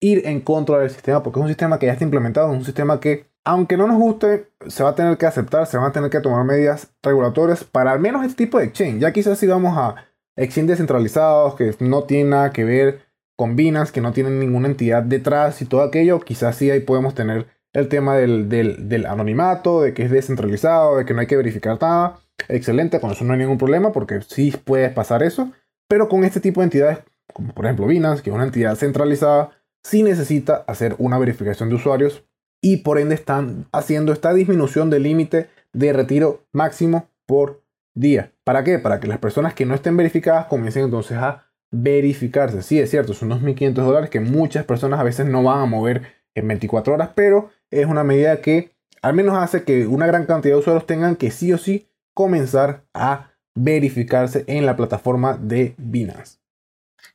ir 0.00 0.26
en 0.26 0.40
contra 0.40 0.78
del 0.78 0.90
sistema, 0.90 1.22
porque 1.22 1.38
es 1.38 1.42
un 1.42 1.48
sistema 1.48 1.78
que 1.78 1.86
ya 1.86 1.92
está 1.92 2.04
implementado, 2.04 2.50
es 2.50 2.58
un 2.58 2.64
sistema 2.64 2.98
que, 3.00 3.26
aunque 3.44 3.76
no 3.76 3.86
nos 3.86 3.98
guste, 3.98 4.50
se 4.66 4.82
va 4.82 4.90
a 4.90 4.94
tener 4.94 5.18
que 5.18 5.26
aceptar, 5.26 5.66
se 5.66 5.76
van 5.76 5.90
a 5.90 5.92
tener 5.92 6.08
que 6.08 6.20
tomar 6.20 6.44
medidas 6.44 6.90
regulatorias 7.02 7.64
para 7.64 7.92
al 7.92 8.00
menos 8.00 8.24
este 8.24 8.44
tipo 8.44 8.58
de 8.58 8.64
exchange. 8.66 9.00
Ya 9.00 9.12
quizás 9.12 9.38
si 9.38 9.46
vamos 9.46 9.76
a 9.76 9.96
exchange 10.36 10.68
descentralizados, 10.68 11.54
que 11.56 11.74
no 11.80 12.04
tienen 12.04 12.30
nada 12.30 12.50
que 12.50 12.64
ver 12.64 13.09
con 13.40 13.56
Binance, 13.56 13.90
que 13.90 14.02
no 14.02 14.12
tienen 14.12 14.38
ninguna 14.38 14.68
entidad 14.68 15.02
detrás 15.02 15.62
y 15.62 15.64
todo 15.64 15.80
aquello, 15.80 16.20
quizás 16.20 16.56
sí 16.56 16.70
ahí 16.70 16.80
podemos 16.80 17.14
tener 17.14 17.46
el 17.72 17.88
tema 17.88 18.14
del, 18.14 18.50
del 18.50 19.06
anonimato, 19.06 19.80
de 19.80 19.94
que 19.94 20.02
es 20.02 20.10
descentralizado, 20.10 20.98
de 20.98 21.06
que 21.06 21.14
no 21.14 21.20
hay 21.20 21.26
que 21.26 21.38
verificar 21.38 21.78
nada. 21.80 22.20
Excelente, 22.50 23.00
con 23.00 23.12
eso 23.12 23.24
no 23.24 23.32
hay 23.32 23.38
ningún 23.38 23.56
problema, 23.56 23.92
porque 23.92 24.20
sí 24.20 24.54
puede 24.62 24.90
pasar 24.90 25.22
eso. 25.22 25.50
Pero 25.88 26.10
con 26.10 26.22
este 26.24 26.40
tipo 26.40 26.60
de 26.60 26.64
entidades, 26.66 26.98
como 27.32 27.54
por 27.54 27.64
ejemplo 27.64 27.86
Binance, 27.86 28.22
que 28.22 28.28
es 28.28 28.36
una 28.36 28.44
entidad 28.44 28.76
centralizada, 28.76 29.52
sí 29.82 30.02
necesita 30.02 30.56
hacer 30.66 30.94
una 30.98 31.16
verificación 31.16 31.70
de 31.70 31.76
usuarios 31.76 32.22
y 32.60 32.78
por 32.78 32.98
ende 32.98 33.14
están 33.14 33.64
haciendo 33.72 34.12
esta 34.12 34.34
disminución 34.34 34.90
del 34.90 35.04
límite 35.04 35.48
de 35.72 35.94
retiro 35.94 36.44
máximo 36.52 37.08
por 37.24 37.62
día. 37.94 38.32
¿Para 38.44 38.64
qué? 38.64 38.78
Para 38.78 39.00
que 39.00 39.08
las 39.08 39.16
personas 39.16 39.54
que 39.54 39.64
no 39.64 39.74
estén 39.74 39.96
verificadas 39.96 40.44
comiencen 40.44 40.84
entonces 40.84 41.16
a 41.16 41.49
verificarse. 41.70 42.62
Sí, 42.62 42.78
es 42.78 42.90
cierto, 42.90 43.14
son 43.14 43.30
2.500 43.30 43.72
dólares 43.74 44.10
que 44.10 44.20
muchas 44.20 44.64
personas 44.64 45.00
a 45.00 45.04
veces 45.04 45.26
no 45.26 45.42
van 45.42 45.60
a 45.60 45.66
mover 45.66 46.02
en 46.34 46.48
24 46.48 46.94
horas, 46.94 47.10
pero 47.14 47.50
es 47.70 47.86
una 47.86 48.04
medida 48.04 48.40
que 48.40 48.72
al 49.02 49.14
menos 49.14 49.36
hace 49.36 49.64
que 49.64 49.86
una 49.86 50.06
gran 50.06 50.26
cantidad 50.26 50.54
de 50.54 50.60
usuarios 50.60 50.86
tengan 50.86 51.16
que 51.16 51.30
sí 51.30 51.52
o 51.52 51.58
sí 51.58 51.88
comenzar 52.14 52.84
a 52.92 53.30
verificarse 53.54 54.44
en 54.46 54.66
la 54.66 54.76
plataforma 54.76 55.36
de 55.36 55.74
Binance. 55.78 56.38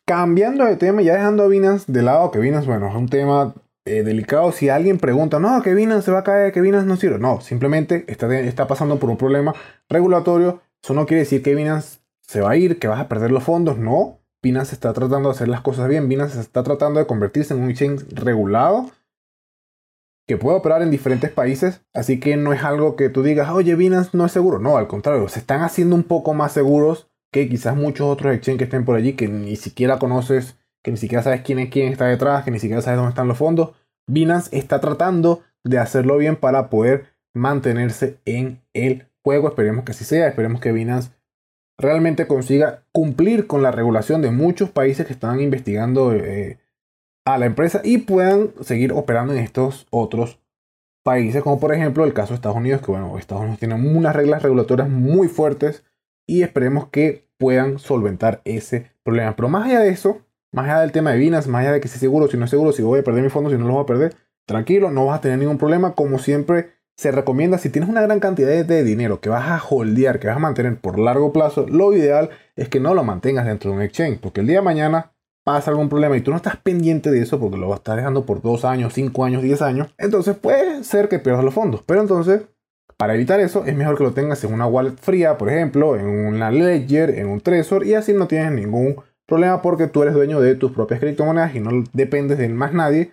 Cambiando 0.06 0.66
de 0.66 0.76
tema, 0.76 1.02
ya 1.02 1.16
dejando 1.16 1.44
a 1.44 1.48
Binance 1.48 1.92
de 1.92 2.02
lado, 2.02 2.32
que 2.32 2.40
Binance, 2.40 2.68
bueno, 2.68 2.90
es 2.90 2.96
un 2.96 3.08
tema 3.08 3.54
eh, 3.86 4.04
delicado. 4.04 4.52
Si 4.52 4.70
alguien 4.70 4.98
pregunta, 4.98 5.40
no, 5.40 5.62
que 5.62 5.74
Binance 5.74 6.06
se 6.06 6.12
va 6.12 6.20
a 6.20 6.24
caer, 6.24 6.52
que 6.52 6.62
Binance 6.62 6.88
no 6.88 6.96
sirve. 6.96 7.20
No, 7.20 7.42
simplemente 7.42 8.06
está, 8.08 8.34
está 8.40 8.68
pasando 8.68 9.00
por 9.00 9.10
un 9.10 9.18
problema 9.18 9.54
regulatorio. 9.90 10.62
Eso 10.84 10.94
no 10.94 11.06
quiere 11.06 11.22
decir 11.22 11.42
que 11.42 11.56
Binance 11.56 12.00
se 12.22 12.42
va 12.42 12.52
a 12.52 12.58
ir, 12.58 12.80
que 12.80 12.88
vas 12.88 13.00
a 13.00 13.08
perder 13.08 13.32
los 13.32 13.44
fondos. 13.44 13.78
No, 13.78 14.20
Binance 14.46 14.76
está 14.76 14.94
tratando 14.94 15.30
de 15.30 15.34
hacer 15.34 15.48
las 15.48 15.62
cosas 15.62 15.90
bien. 15.90 16.08
Binance 16.08 16.40
está 16.40 16.62
tratando 16.62 17.00
de 17.00 17.08
convertirse 17.08 17.56
en 17.56 17.64
un 17.64 17.72
exchange 17.72 18.06
regulado 18.12 18.92
que 20.28 20.38
puede 20.38 20.56
operar 20.56 20.84
en 20.84 20.92
diferentes 20.92 21.32
países. 21.32 21.82
Así 21.96 22.20
que 22.20 22.38
no 22.38 22.54
es 22.54 22.64
algo 22.64 22.96
que 22.96 23.10
tú 23.10 23.24
digas, 23.24 23.50
oye, 23.50 23.74
Binance 23.74 24.12
no 24.14 24.24
es 24.24 24.32
seguro. 24.32 24.60
No, 24.60 24.78
al 24.78 24.88
contrario, 24.88 25.28
se 25.30 25.40
están 25.40 25.62
haciendo 25.62 25.96
un 25.96 26.04
poco 26.04 26.36
más 26.36 26.52
seguros 26.52 27.10
que 27.32 27.50
quizás 27.50 27.76
muchos 27.76 28.06
otros 28.06 28.36
exchanges 28.36 28.60
que 28.60 28.64
estén 28.66 28.86
por 28.86 28.96
allí 28.96 29.14
que 29.14 29.28
ni 29.28 29.56
siquiera 29.56 29.98
conoces, 29.98 30.60
que 30.84 30.92
ni 30.92 30.98
siquiera 30.98 31.24
sabes 31.24 31.42
quién 31.42 31.58
es 31.58 31.72
quién 31.72 31.92
está 31.92 32.06
detrás, 32.06 32.46
que 32.46 32.52
ni 32.52 32.60
siquiera 32.60 32.84
sabes 32.84 32.98
dónde 32.98 33.10
están 33.10 33.28
los 33.28 33.40
fondos. 33.40 33.72
Binance 34.06 34.56
está 34.56 34.80
tratando 34.80 35.42
de 35.64 35.80
hacerlo 35.80 36.18
bien 36.18 36.36
para 36.36 36.70
poder 36.70 37.08
mantenerse 37.34 38.20
en 38.26 38.62
el 38.74 39.08
juego. 39.24 39.48
Esperemos 39.48 39.86
que 39.86 39.94
así 39.94 40.06
sea. 40.06 40.28
Esperemos 40.28 40.62
que 40.62 40.72
Binance 40.72 41.15
realmente 41.78 42.28
consiga 42.28 42.84
cumplir 42.92 43.48
con 43.48 43.62
la 43.62 43.72
regulación 43.72 44.22
de 44.22 44.32
muchos 44.32 44.70
países 44.70 45.06
que 45.06 45.14
están 45.14 45.40
investigando 45.42 46.14
eh, 46.14 46.60
a 47.26 47.38
la 47.38 47.46
empresa 47.46 47.82
y 47.84 48.00
puedan 48.00 48.52
seguir 48.62 48.94
operando 48.94 49.34
en 49.34 49.40
estos 49.40 49.88
otros 49.90 50.40
países, 51.04 51.44
como 51.44 51.60
por 51.60 51.74
ejemplo 51.74 52.04
el 52.04 52.14
caso 52.14 52.30
de 52.30 52.36
Estados 52.36 52.58
Unidos, 52.58 52.82
que 52.82 52.92
bueno, 52.92 53.18
Estados 53.18 53.44
Unidos 53.44 53.60
tiene 53.60 53.76
unas 53.76 54.16
reglas 54.16 54.42
regulatorias 54.42 54.90
muy 54.90 55.28
fuertes 55.28 55.84
y 56.28 56.42
esperemos 56.42 56.88
que 56.90 57.28
puedan 57.38 57.80
solventar 57.80 58.42
ese 58.46 58.92
problema. 59.04 59.36
Pero 59.36 59.50
más 59.50 59.66
allá 59.66 59.82
de 59.82 59.90
eso, 59.90 60.22
más 60.52 60.66
allá 60.66 60.82
del 60.82 60.92
tema 60.92 61.12
de 61.12 61.20
Binance, 61.20 61.50
más 61.50 61.62
allá 61.62 61.74
de 61.74 61.82
que 61.82 61.88
si 61.88 62.00
seguro, 62.00 62.28
si 62.28 62.38
no 62.38 62.46
es 62.46 62.52
seguro, 62.52 62.72
si 62.72 62.82
voy 62.82 63.00
a 63.00 63.04
perder 63.04 63.24
mis 63.24 63.34
fondos, 63.34 63.52
si 63.52 63.60
no 63.60 63.66
los 63.66 63.74
voy 63.74 63.84
a 63.84 63.86
perder, 63.86 64.16
tranquilo, 64.46 64.90
no 64.90 65.06
vas 65.06 65.20
a 65.20 65.22
tener 65.22 65.38
ningún 65.38 65.58
problema. 65.58 65.94
Como 65.94 66.18
siempre 66.18 66.70
se 66.98 67.12
recomienda, 67.12 67.58
si 67.58 67.70
tienes 67.70 67.90
una 67.90 68.02
gran 68.02 68.20
cantidad 68.20 68.66
de 68.66 68.84
dinero 68.84 69.20
que 69.20 69.30
vas 69.30 69.50
a 69.50 69.62
holdear, 69.64 70.20
que 70.20 70.28
vas 70.28 70.38
a 70.38 70.40
mantener 70.40 70.80
por 70.80 70.98
largo 70.98 71.34
plazo, 71.34 71.68
lo 71.68 71.94
ideal 71.94 72.30
es 72.56 72.70
que 72.70 72.80
no 72.80 72.94
lo 72.94 73.04
mantengas 73.04 73.46
dentro 73.46 73.72
de 73.72 73.78
un 73.78 73.84
exchange, 73.84 74.20
porque 74.20 74.42
el 74.42 74.48
día 74.48 74.58
de 74.58 74.66
mañana 74.66 75.12
pasa 75.44 75.72
algún 75.72 75.90
problema 75.90 76.18
y 76.18 76.22
tú 76.22 76.32
no 76.32 76.38
estás 76.38 76.58
pendiente 76.58 77.12
de 77.12 77.22
eso 77.22 77.40
porque 77.40 77.58
lo 77.58 77.68
vas 77.68 77.78
a 77.78 77.82
estar 77.82 77.98
dejando 77.98 78.26
por 78.26 78.42
dos 78.42 78.66
años, 78.66 78.94
cinco 78.94 79.26
años, 79.26 79.44
diez 79.44 79.62
años, 79.62 79.94
entonces 79.98 80.36
puede 80.36 80.84
ser 80.84 81.10
que 81.10 81.20
pierdas 81.20 81.44
los 81.44 81.54
fondos. 81.54 81.84
Pero 81.86 82.02
entonces 82.02 82.42
para 82.98 83.16
evitar 83.16 83.40
eso, 83.42 83.66
es 83.66 83.76
mejor 83.76 83.98
que 83.98 84.04
lo 84.04 84.14
tengas 84.14 84.44
en 84.44 84.54
una 84.54 84.68
wallet 84.68 84.96
fría, 84.96 85.38
por 85.38 85.50
ejemplo, 85.50 85.98
en 85.98 86.08
una 86.08 86.50
Ledger, 86.50 87.10
en 87.10 87.28
un 87.28 87.42
Trezor, 87.42 87.86
y 87.86 87.94
así 87.94 88.14
no 88.14 88.28
tienes 88.28 88.54
ningún 88.54 88.96
problema 89.26 89.62
porque 89.62 89.88
tú 89.88 90.04
eres 90.04 90.14
dueño 90.14 90.40
de 90.40 90.56
tus 90.56 90.72
propias 90.72 91.00
criptomonedas 91.00 91.56
y 91.56 91.60
no 91.60 91.84
dependes 91.94 92.38
de 92.38 92.48
más 92.48 92.74
nadie 92.74 93.12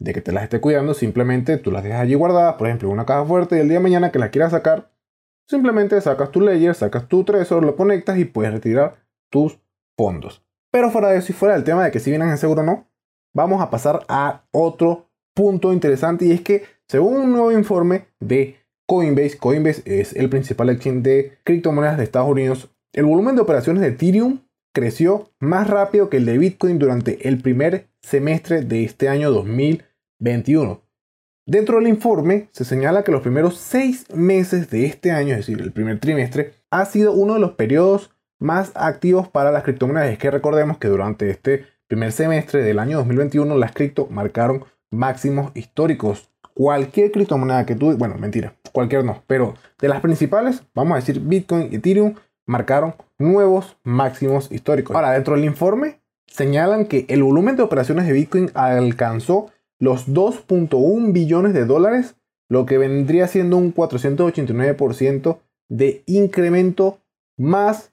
de 0.00 0.12
que 0.12 0.20
te 0.20 0.32
las 0.32 0.42
esté 0.42 0.60
cuidando, 0.60 0.94
simplemente 0.94 1.56
tú 1.58 1.70
las 1.70 1.84
dejas 1.84 2.00
allí 2.00 2.14
guardadas, 2.14 2.54
por 2.54 2.66
ejemplo, 2.66 2.88
en 2.88 2.94
una 2.94 3.06
caja 3.06 3.24
fuerte, 3.24 3.56
y 3.56 3.60
el 3.60 3.68
día 3.68 3.78
de 3.78 3.84
mañana 3.84 4.10
que 4.10 4.18
las 4.18 4.30
quieras 4.30 4.50
sacar, 4.50 4.90
simplemente 5.46 6.00
sacas 6.00 6.32
tu 6.32 6.40
Ledger, 6.40 6.74
sacas 6.74 7.06
tu 7.06 7.22
Trezor, 7.22 7.64
lo 7.64 7.76
conectas 7.76 8.18
y 8.18 8.24
puedes 8.24 8.52
retirar 8.52 8.96
tus 9.30 9.60
fondos. 9.96 10.44
Pero 10.72 10.90
fuera 10.90 11.08
de 11.08 11.18
eso 11.18 11.30
y 11.30 11.34
fuera 11.34 11.54
del 11.54 11.64
tema 11.64 11.84
de 11.84 11.92
que 11.92 12.00
si 12.00 12.10
vienen 12.10 12.30
en 12.30 12.38
seguro 12.38 12.62
o 12.62 12.64
no, 12.64 12.88
vamos 13.32 13.62
a 13.62 13.70
pasar 13.70 14.04
a 14.08 14.44
otro 14.50 15.06
punto 15.34 15.72
interesante 15.72 16.24
y 16.24 16.32
es 16.32 16.40
que 16.40 16.64
según 16.88 17.16
un 17.16 17.32
nuevo 17.32 17.52
informe 17.52 18.06
de 18.18 18.60
Coinbase. 18.90 19.38
Coinbase 19.38 19.82
es 19.84 20.16
el 20.16 20.28
principal 20.28 20.68
exchange 20.68 21.02
de 21.04 21.38
criptomonedas 21.44 21.96
de 21.96 22.02
Estados 22.02 22.28
Unidos. 22.28 22.70
El 22.92 23.04
volumen 23.04 23.36
de 23.36 23.42
operaciones 23.42 23.82
de 23.82 23.90
Ethereum 23.90 24.40
creció 24.74 25.30
más 25.38 25.70
rápido 25.70 26.10
que 26.10 26.16
el 26.16 26.26
de 26.26 26.38
Bitcoin 26.38 26.80
durante 26.80 27.28
el 27.28 27.40
primer 27.40 27.86
semestre 28.02 28.62
de 28.62 28.82
este 28.82 29.08
año 29.08 29.30
2021. 30.20 30.80
Dentro 31.46 31.78
del 31.78 31.88
informe 31.88 32.48
se 32.52 32.64
señala 32.64 33.02
que 33.02 33.10
los 33.10 33.22
primeros 33.22 33.56
seis 33.56 34.06
meses 34.14 34.70
de 34.70 34.86
este 34.86 35.10
año, 35.10 35.32
es 35.32 35.38
decir, 35.46 35.60
el 35.60 35.72
primer 35.72 35.98
trimestre, 35.98 36.54
ha 36.70 36.84
sido 36.84 37.12
uno 37.12 37.34
de 37.34 37.40
los 37.40 37.52
periodos 37.52 38.10
más 38.38 38.70
activos 38.74 39.28
para 39.28 39.50
las 39.50 39.64
criptomonedas. 39.64 40.10
Es 40.12 40.18
que 40.18 40.30
recordemos 40.30 40.78
que 40.78 40.88
durante 40.88 41.28
este 41.28 41.66
primer 41.88 42.12
semestre 42.12 42.62
del 42.62 42.78
año 42.78 42.98
2021 42.98 43.56
las 43.56 43.72
cripto 43.72 44.06
marcaron 44.10 44.64
máximos 44.90 45.50
históricos. 45.54 46.30
Cualquier 46.54 47.10
criptomoneda 47.10 47.66
que 47.66 47.74
tú, 47.74 47.96
bueno, 47.96 48.16
mentira, 48.16 48.54
cualquier 48.72 49.04
no, 49.04 49.22
pero 49.26 49.54
de 49.80 49.88
las 49.88 50.00
principales, 50.00 50.62
vamos 50.74 50.92
a 50.92 50.96
decir 50.96 51.20
Bitcoin 51.20 51.68
y 51.72 51.76
Ethereum, 51.76 52.14
marcaron 52.46 52.94
nuevos 53.18 53.76
máximos 53.82 54.52
históricos. 54.52 54.94
Ahora, 54.94 55.12
dentro 55.12 55.34
del 55.34 55.44
informe 55.44 56.00
señalan 56.26 56.86
que 56.86 57.06
el 57.08 57.22
volumen 57.22 57.56
de 57.56 57.62
operaciones 57.62 58.06
de 58.06 58.12
Bitcoin 58.12 58.50
alcanzó 58.54 59.50
los 59.80 60.08
2.1 60.08 61.12
billones 61.12 61.54
de 61.54 61.64
dólares, 61.64 62.14
lo 62.48 62.66
que 62.66 62.78
vendría 62.78 63.26
siendo 63.26 63.56
un 63.56 63.74
489% 63.74 65.38
de 65.68 66.02
incremento 66.06 67.00
más 67.36 67.92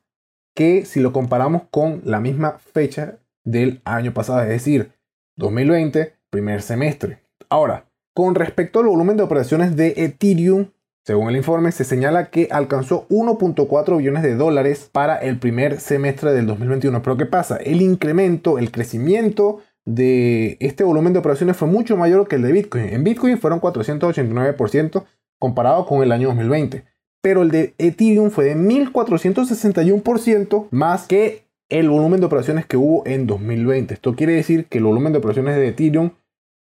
que 0.53 0.85
si 0.85 0.99
lo 0.99 1.13
comparamos 1.13 1.63
con 1.71 2.01
la 2.03 2.19
misma 2.19 2.57
fecha 2.59 3.19
del 3.43 3.81
año 3.85 4.13
pasado, 4.13 4.41
es 4.41 4.49
decir, 4.49 4.91
2020, 5.37 6.13
primer 6.29 6.61
semestre. 6.61 7.19
Ahora, 7.47 7.85
con 8.13 8.35
respecto 8.35 8.79
al 8.79 8.87
volumen 8.87 9.15
de 9.15 9.23
operaciones 9.23 9.75
de 9.75 9.93
Ethereum, 9.95 10.67
según 11.05 11.29
el 11.29 11.37
informe, 11.37 11.71
se 11.71 11.85
señala 11.85 12.29
que 12.31 12.49
alcanzó 12.51 13.07
1.4 13.07 13.97
billones 13.97 14.23
de 14.23 14.35
dólares 14.35 14.89
para 14.91 15.15
el 15.15 15.39
primer 15.39 15.79
semestre 15.79 16.33
del 16.33 16.47
2021. 16.47 17.01
Pero 17.01 17.15
¿qué 17.15 17.25
pasa? 17.25 17.55
El 17.55 17.81
incremento, 17.81 18.57
el 18.57 18.71
crecimiento 18.71 19.61
de 19.87 20.57
este 20.59 20.83
volumen 20.83 21.13
de 21.13 21.19
operaciones 21.19 21.55
fue 21.55 21.69
mucho 21.69 21.95
mayor 21.95 22.27
que 22.27 22.35
el 22.35 22.41
de 22.41 22.51
Bitcoin. 22.51 22.89
En 22.89 23.05
Bitcoin 23.05 23.37
fueron 23.37 23.61
489% 23.61 25.05
comparado 25.39 25.85
con 25.85 26.03
el 26.03 26.11
año 26.11 26.27
2020. 26.27 26.83
Pero 27.21 27.41
el 27.41 27.51
de 27.51 27.73
Ethereum 27.77 28.29
fue 28.29 28.43
de 28.45 28.57
1461% 28.57 30.67
más 30.71 31.07
que 31.07 31.45
el 31.69 31.89
volumen 31.89 32.19
de 32.19 32.25
operaciones 32.25 32.65
que 32.65 32.75
hubo 32.75 33.07
en 33.07 33.27
2020. 33.27 33.93
Esto 33.93 34.13
quiere 34.13 34.33
decir 34.33 34.65
que 34.65 34.79
el 34.79 34.83
volumen 34.83 35.13
de 35.13 35.19
operaciones 35.19 35.55
de 35.55 35.69
Ethereum 35.69 36.11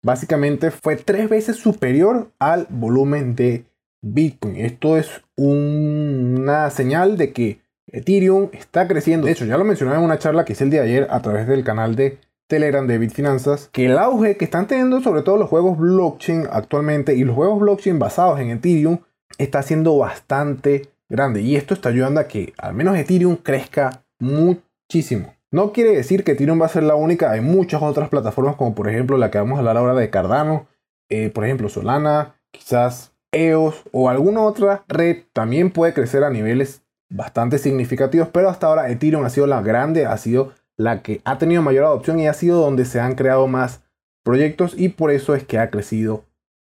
básicamente 0.04 0.70
fue 0.70 0.96
tres 0.96 1.28
veces 1.28 1.56
superior 1.56 2.30
al 2.38 2.68
volumen 2.70 3.36
de 3.36 3.66
Bitcoin. 4.04 4.58
Esto 4.58 4.98
es 4.98 5.24
una 5.36 6.70
señal 6.70 7.18
de 7.18 7.34
que 7.34 7.60
Ethereum 7.88 8.50
está 8.54 8.88
creciendo. 8.88 9.26
De 9.26 9.34
hecho, 9.34 9.46
ya 9.46 9.58
lo 9.58 9.64
mencioné 9.64 9.96
en 9.96 10.02
una 10.02 10.20
charla 10.20 10.46
que 10.46 10.54
hice 10.54 10.64
el 10.64 10.70
día 10.70 10.84
de 10.84 10.90
ayer 10.90 11.08
a 11.10 11.24
través 11.24 11.48
del 11.48 11.64
canal 11.64 11.96
de 11.96 12.20
Telegram 12.48 12.86
de 12.86 12.98
Bitfinanzas, 12.98 13.70
que 13.72 13.86
el 13.86 13.98
auge 13.98 14.38
que 14.38 14.46
están 14.46 14.68
teniendo 14.68 15.02
sobre 15.02 15.24
todo 15.24 15.38
los 15.38 15.50
juegos 15.50 15.78
blockchain 15.78 16.48
actualmente 16.52 17.16
y 17.16 17.24
los 17.24 17.36
juegos 17.36 17.60
blockchain 17.60 18.00
basados 18.00 18.40
en 18.40 18.52
Ethereum 18.52 19.00
está 19.38 19.62
siendo 19.64 19.98
bastante 19.98 20.90
grande. 21.10 21.42
Y 21.42 21.56
esto 21.56 21.74
está 21.74 21.90
ayudando 21.90 22.20
a 22.20 22.28
que 22.28 22.54
al 22.58 22.74
menos 22.74 22.98
Ethereum 22.98 23.38
crezca 23.38 24.04
muchísimo. 24.20 25.34
No 25.52 25.72
quiere 25.72 25.92
decir 25.92 26.24
que 26.24 26.34
Ethereum 26.34 26.62
va 26.62 26.66
a 26.66 26.70
ser 26.70 26.84
la 26.84 26.96
única, 26.96 27.32
hay 27.32 27.42
muchas 27.42 27.82
otras 27.82 28.10
plataformas 28.10 28.56
como 28.56 28.76
por 28.76 28.90
ejemplo 28.90 29.18
la 29.18 29.32
que 29.32 29.38
vamos 29.38 29.56
a 29.56 29.60
hablar 29.60 29.78
ahora 29.78 29.94
de 29.96 30.10
Cardano, 30.10 30.68
eh, 31.10 31.30
por 31.30 31.46
ejemplo 31.46 31.70
Solana, 31.70 32.36
quizás 32.52 33.14
EOS 33.32 33.84
o 33.92 34.10
alguna 34.10 34.42
otra 34.42 34.84
red 34.88 35.24
también 35.34 35.72
puede 35.72 35.94
crecer 35.94 36.24
a 36.24 36.30
niveles 36.30 36.84
bastante 37.10 37.58
significativos, 37.58 38.28
pero 38.30 38.50
hasta 38.50 38.68
ahora 38.68 38.90
Ethereum 38.90 39.24
ha 39.24 39.30
sido 39.30 39.48
la 39.48 39.62
grande, 39.62 40.06
ha 40.06 40.18
sido 40.18 40.54
la 40.78 41.02
que 41.02 41.22
ha 41.24 41.38
tenido 41.38 41.62
mayor 41.62 41.86
adopción 41.86 42.20
y 42.20 42.28
ha 42.28 42.34
sido 42.34 42.60
donde 42.60 42.86
se 42.86 43.00
han 43.00 43.16
creado 43.16 43.48
más 43.48 43.82
proyectos 44.24 44.74
y 44.78 44.90
por 44.90 45.12
eso 45.12 45.36
es 45.36 45.44
que 45.44 45.60
ha 45.60 45.70
crecido 45.70 46.26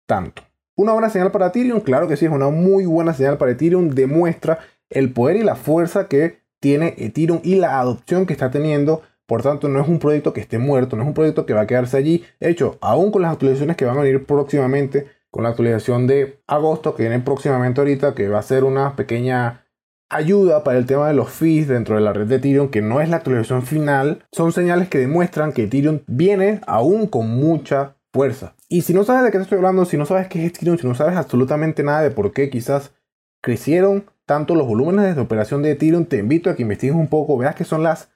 tanto. 0.05 0.43
Una 0.75 0.91
buena 0.91 1.09
señal 1.09 1.31
para 1.31 1.47
Ethereum, 1.47 1.79
claro 1.79 2.07
que 2.07 2.17
sí, 2.17 2.25
es 2.25 2.31
una 2.31 2.49
muy 2.49 2.85
buena 2.85 3.13
señal 3.13 3.37
para 3.37 3.51
Ethereum, 3.51 3.89
demuestra 3.89 4.59
el 4.89 5.11
poder 5.13 5.37
y 5.37 5.43
la 5.43 5.55
fuerza 5.55 6.07
que 6.07 6.39
tiene 6.59 6.95
Ethereum 6.97 7.39
y 7.43 7.55
la 7.55 7.79
adopción 7.79 8.25
que 8.25 8.33
está 8.33 8.51
teniendo. 8.51 9.01
Por 9.25 9.41
tanto, 9.41 9.69
no 9.69 9.81
es 9.81 9.87
un 9.87 9.99
proyecto 9.99 10.33
que 10.33 10.41
esté 10.41 10.59
muerto, 10.59 10.95
no 10.95 11.03
es 11.03 11.07
un 11.07 11.13
proyecto 11.13 11.45
que 11.45 11.53
va 11.53 11.61
a 11.61 11.67
quedarse 11.67 11.97
allí. 11.97 12.23
De 12.39 12.49
hecho, 12.49 12.77
aún 12.81 13.11
con 13.11 13.21
las 13.21 13.31
actualizaciones 13.31 13.77
que 13.77 13.85
van 13.85 13.97
a 13.97 14.01
venir 14.01 14.25
próximamente, 14.25 15.07
con 15.31 15.43
la 15.43 15.49
actualización 15.49 16.07
de 16.07 16.39
agosto 16.47 16.95
que 16.95 17.03
viene 17.03 17.19
próximamente 17.19 17.81
ahorita, 17.81 18.13
que 18.13 18.27
va 18.29 18.39
a 18.39 18.43
ser 18.43 18.63
una 18.63 18.95
pequeña 18.95 19.64
ayuda 20.09 20.63
para 20.63 20.77
el 20.77 20.85
tema 20.85 21.07
de 21.07 21.13
los 21.13 21.29
fees 21.29 21.67
dentro 21.67 21.95
de 21.95 22.01
la 22.01 22.13
red 22.13 22.27
de 22.27 22.35
Ethereum, 22.35 22.69
que 22.69 22.81
no 22.81 23.01
es 23.01 23.09
la 23.09 23.17
actualización 23.17 23.63
final, 23.63 24.23
son 24.31 24.51
señales 24.51 24.89
que 24.89 24.99
demuestran 24.99 25.51
que 25.51 25.63
Ethereum 25.63 26.01
viene 26.07 26.61
aún 26.67 27.07
con 27.07 27.29
mucha 27.29 27.95
fuerza. 28.13 28.55
Y 28.69 28.81
si 28.81 28.93
no 28.93 29.03
sabes 29.03 29.23
de 29.23 29.31
qué 29.31 29.37
te 29.37 29.43
estoy 29.43 29.57
hablando, 29.57 29.85
si 29.85 29.97
no 29.97 30.05
sabes 30.05 30.27
qué 30.27 30.45
es 30.45 30.51
Ethereum, 30.51 30.77
si 30.77 30.87
no 30.87 30.95
sabes 30.95 31.15
absolutamente 31.17 31.83
nada 31.83 32.01
de 32.01 32.11
por 32.11 32.31
qué 32.33 32.49
quizás 32.49 32.93
crecieron 33.41 34.05
tanto 34.25 34.55
los 34.55 34.67
volúmenes 34.67 35.15
de 35.15 35.21
operación 35.21 35.61
de 35.61 35.71
Ethereum, 35.71 36.05
te 36.05 36.17
invito 36.17 36.49
a 36.49 36.55
que 36.55 36.63
investigues 36.63 36.95
un 36.95 37.07
poco, 37.07 37.37
veas 37.37 37.55
qué 37.55 37.63
son 37.63 37.83
las 37.83 38.09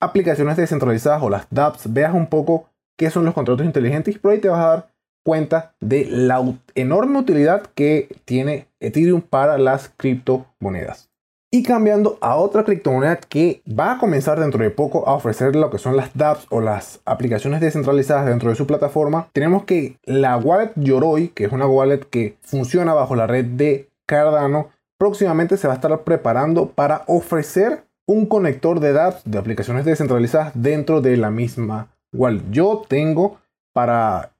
aplicaciones 0.00 0.56
descentralizadas 0.56 1.22
o 1.22 1.30
las 1.30 1.46
dApps, 1.50 1.92
veas 1.92 2.14
un 2.14 2.26
poco 2.26 2.70
qué 2.96 3.10
son 3.10 3.24
los 3.24 3.34
contratos 3.34 3.64
inteligentes 3.64 4.16
y 4.16 4.18
por 4.18 4.32
ahí 4.32 4.38
te 4.38 4.48
vas 4.48 4.60
a 4.60 4.68
dar 4.68 4.94
cuenta 5.24 5.74
de 5.80 6.06
la 6.06 6.42
enorme 6.74 7.18
utilidad 7.18 7.62
que 7.74 8.08
tiene 8.24 8.68
Ethereum 8.80 9.22
para 9.22 9.58
las 9.58 9.90
criptomonedas. 9.96 11.13
Y 11.54 11.62
cambiando 11.62 12.18
a 12.20 12.34
otra 12.34 12.64
criptomoneda 12.64 13.14
que 13.14 13.62
va 13.68 13.92
a 13.92 13.98
comenzar 13.98 14.40
dentro 14.40 14.64
de 14.64 14.70
poco 14.70 15.08
a 15.08 15.14
ofrecer 15.14 15.54
lo 15.54 15.70
que 15.70 15.78
son 15.78 15.96
las 15.96 16.12
dApps 16.12 16.48
o 16.50 16.60
las 16.60 17.00
aplicaciones 17.04 17.60
descentralizadas 17.60 18.26
dentro 18.26 18.50
de 18.50 18.56
su 18.56 18.66
plataforma, 18.66 19.28
tenemos 19.32 19.62
que 19.62 19.96
la 20.02 20.36
wallet 20.36 20.72
Yoroi, 20.74 21.28
que 21.28 21.44
es 21.44 21.52
una 21.52 21.68
wallet 21.68 22.08
que 22.10 22.36
funciona 22.42 22.92
bajo 22.92 23.14
la 23.14 23.28
red 23.28 23.44
de 23.44 23.88
Cardano, 24.04 24.70
próximamente 24.98 25.56
se 25.56 25.68
va 25.68 25.74
a 25.74 25.76
estar 25.76 25.96
preparando 26.02 26.70
para 26.70 27.04
ofrecer 27.06 27.84
un 28.04 28.26
conector 28.26 28.80
de 28.80 28.92
dApps 28.92 29.22
de 29.24 29.38
aplicaciones 29.38 29.84
descentralizadas 29.84 30.50
dentro 30.54 31.02
de 31.02 31.16
la 31.16 31.30
misma 31.30 31.86
wallet. 32.12 32.42
Yo 32.50 32.82
tengo 32.88 33.38
para 33.72 34.32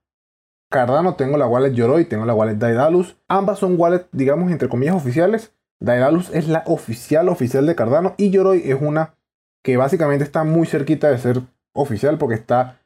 Cardano 0.69 1.15
tengo 1.15 1.39
la 1.39 1.47
wallet 1.47 1.75
Yoroi, 1.75 2.07
tengo 2.07 2.27
la 2.27 2.35
wallet 2.35 2.57
Daedalus. 2.57 3.17
Ambas 3.29 3.61
son 3.61 3.77
wallets, 3.79 4.09
digamos, 4.11 4.51
entre 4.51 4.69
comillas, 4.69 4.97
oficiales. 4.97 5.53
Daedalus 5.85 6.31
es 6.31 6.49
la 6.49 6.65
oficial 6.67 7.29
oficial 7.29 7.67
de 7.67 7.75
Cardano 7.75 8.15
y 8.17 8.31
Yoroi 8.31 8.63
es 8.71 8.81
una 8.81 9.15
que 9.63 9.77
básicamente 9.77 10.25
está 10.25 10.45
muy 10.45 10.67
cerquita 10.67 11.11
de 11.11 11.19
ser 11.19 11.43
oficial 11.75 12.19
porque 12.19 12.37
está 12.37 12.81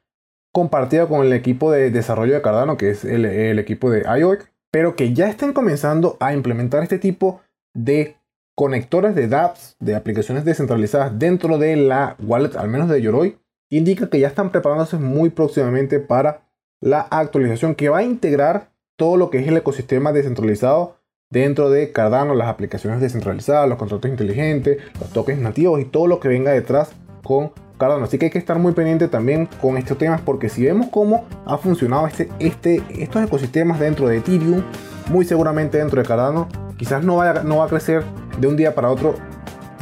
compartida 0.53 1.07
con 1.07 1.25
el 1.25 1.33
equipo 1.33 1.71
de 1.71 1.91
desarrollo 1.91 2.33
de 2.33 2.41
Cardano, 2.41 2.77
que 2.77 2.89
es 2.89 3.05
el, 3.05 3.25
equipo 3.59 3.89
de 3.89 4.01
IOEC, 4.01 4.51
pero 4.71 4.95
que 4.95 5.13
ya 5.13 5.29
estén 5.29 5.53
comenzando 5.53 6.17
a 6.19 6.33
implementar 6.33 6.83
este 6.83 6.99
tipo 6.99 7.41
de 7.73 8.17
conectores 8.55 9.15
de 9.15 9.27
dApps, 9.27 9.77
de 9.79 9.95
aplicaciones 9.95 10.43
descentralizadas 10.43 11.17
dentro 11.17 11.57
de 11.57 11.75
la 11.75 12.17
wallet, 12.19 12.55
al 12.57 12.69
menos 12.69 12.89
de 12.89 13.01
Yoroi, 13.01 13.37
indica 13.69 14.09
que 14.09 14.19
ya 14.19 14.27
están 14.27 14.51
preparándose 14.51 14.97
muy 14.97 15.29
próximamente 15.29 15.99
para 15.99 16.49
la 16.81 17.01
actualización 17.01 17.75
que 17.75 17.89
va 17.89 17.99
a 17.99 18.03
integrar 18.03 18.71
todo 18.97 19.15
lo 19.15 19.29
que 19.29 19.39
es 19.39 19.47
el 19.47 19.57
ecosistema 19.57 20.11
descentralizado 20.11 20.98
dentro 21.31 21.69
de 21.69 21.91
Cardano, 21.91 22.33
las 22.33 22.47
aplicaciones 22.47 23.01
descentralizadas, 23.01 23.69
los 23.69 23.77
contratos 23.77 24.09
inteligentes, 24.09 24.77
los 24.99 25.09
tokens 25.11 25.39
nativos 25.39 25.79
y 25.79 25.85
todo 25.85 26.07
lo 26.07 26.19
que 26.19 26.27
venga 26.27 26.51
detrás 26.51 26.91
con 27.23 27.51
Cardano. 27.77 28.05
Así 28.05 28.17
que 28.17 28.25
hay 28.25 28.31
que 28.31 28.39
estar 28.39 28.57
muy 28.57 28.73
pendiente 28.73 29.07
también 29.07 29.47
con 29.61 29.77
estos 29.77 29.97
temas 29.99 30.21
porque 30.21 30.49
si 30.49 30.63
vemos 30.65 30.87
cómo 30.89 31.25
ha 31.45 31.59
funcionado 31.59 32.07
este, 32.07 32.29
este, 32.39 32.81
estos 32.97 33.23
ecosistemas 33.23 33.79
dentro 33.79 34.07
de 34.07 34.17
Ethereum, 34.17 34.63
muy 35.09 35.23
seguramente 35.23 35.77
dentro 35.77 36.01
de 36.01 36.07
Cardano, 36.07 36.47
quizás 36.77 37.03
no, 37.03 37.17
vaya, 37.17 37.43
no 37.43 37.57
va 37.57 37.65
a 37.65 37.67
crecer 37.67 38.03
de 38.39 38.47
un 38.47 38.57
día 38.57 38.73
para 38.73 38.89
otro 38.89 39.13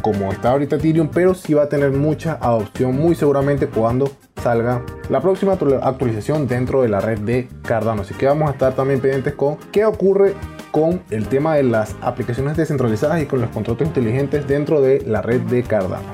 como 0.02 0.32
está 0.34 0.52
ahorita 0.52 0.76
Ethereum, 0.76 1.10
pero 1.14 1.34
sí 1.34 1.54
va 1.54 1.64
a 1.64 1.70
tener 1.70 1.92
mucha 1.92 2.38
adopción 2.42 2.96
muy 2.96 3.16
seguramente 3.16 3.68
cuando 3.68 4.12
salga 4.44 4.84
la 5.10 5.22
próxima 5.22 5.54
actualización 5.54 6.46
dentro 6.48 6.82
de 6.82 6.90
la 6.90 7.00
red 7.00 7.20
de 7.20 7.48
Cardano. 7.64 8.02
Así 8.02 8.14
que 8.16 8.26
vamos 8.26 8.50
a 8.50 8.52
estar 8.52 8.74
también 8.74 9.00
pendientes 9.00 9.34
con 9.34 9.58
qué 9.72 9.86
ocurre 9.86 10.36
con 10.78 11.02
el 11.10 11.28
tema 11.28 11.56
de 11.56 11.64
las 11.64 11.96
aplicaciones 12.02 12.56
descentralizadas 12.56 13.20
y 13.20 13.26
con 13.26 13.42
los 13.42 13.50
contratos 13.50 13.88
inteligentes 13.88 14.48
dentro 14.48 14.80
de 14.80 15.02
la 15.08 15.24
red 15.24 15.42
de 15.42 15.64
Cardano. 15.64 16.06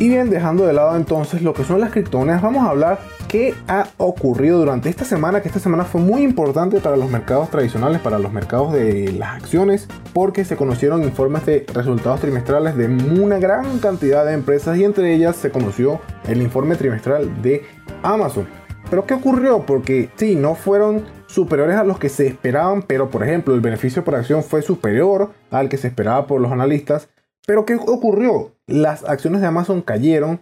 Y 0.00 0.08
bien, 0.08 0.30
dejando 0.30 0.66
de 0.66 0.72
lado 0.72 0.96
entonces 0.96 1.42
lo 1.42 1.54
que 1.54 1.62
son 1.62 1.80
las 1.80 1.92
criptomonedas, 1.92 2.42
vamos 2.42 2.66
a 2.66 2.70
hablar 2.70 2.98
qué 3.36 3.54
ha 3.68 3.88
ocurrido 3.98 4.60
durante 4.60 4.88
esta 4.88 5.04
semana, 5.04 5.42
que 5.42 5.48
esta 5.48 5.60
semana 5.60 5.84
fue 5.84 6.00
muy 6.00 6.22
importante 6.22 6.80
para 6.80 6.96
los 6.96 7.10
mercados 7.10 7.50
tradicionales, 7.50 8.00
para 8.00 8.18
los 8.18 8.32
mercados 8.32 8.72
de 8.72 9.12
las 9.12 9.36
acciones, 9.36 9.88
porque 10.14 10.46
se 10.46 10.56
conocieron 10.56 11.02
informes 11.02 11.44
de 11.44 11.66
resultados 11.74 12.20
trimestrales 12.20 12.76
de 12.78 12.86
una 12.86 13.38
gran 13.38 13.78
cantidad 13.78 14.24
de 14.24 14.32
empresas 14.32 14.78
y 14.78 14.84
entre 14.84 15.12
ellas 15.12 15.36
se 15.36 15.50
conoció 15.50 16.00
el 16.26 16.40
informe 16.40 16.76
trimestral 16.76 17.42
de 17.42 17.62
Amazon. 18.02 18.46
Pero 18.88 19.04
¿qué 19.04 19.12
ocurrió? 19.12 19.66
Porque 19.66 20.08
sí, 20.16 20.34
no 20.34 20.54
fueron 20.54 21.04
superiores 21.26 21.76
a 21.76 21.84
los 21.84 21.98
que 21.98 22.08
se 22.08 22.26
esperaban, 22.26 22.84
pero 22.84 23.10
por 23.10 23.22
ejemplo 23.22 23.54
el 23.54 23.60
beneficio 23.60 24.02
por 24.02 24.14
acción 24.14 24.44
fue 24.44 24.62
superior 24.62 25.32
al 25.50 25.68
que 25.68 25.76
se 25.76 25.88
esperaba 25.88 26.26
por 26.26 26.40
los 26.40 26.52
analistas. 26.52 27.10
Pero 27.46 27.66
¿qué 27.66 27.74
ocurrió? 27.74 28.52
Las 28.66 29.04
acciones 29.04 29.42
de 29.42 29.46
Amazon 29.46 29.82
cayeron 29.82 30.40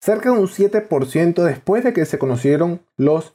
cerca 0.00 0.30
de 0.30 0.38
un 0.38 0.48
7% 0.48 1.42
después 1.42 1.84
de 1.84 1.92
que 1.92 2.04
se 2.06 2.18
conocieron 2.18 2.80
los 2.96 3.34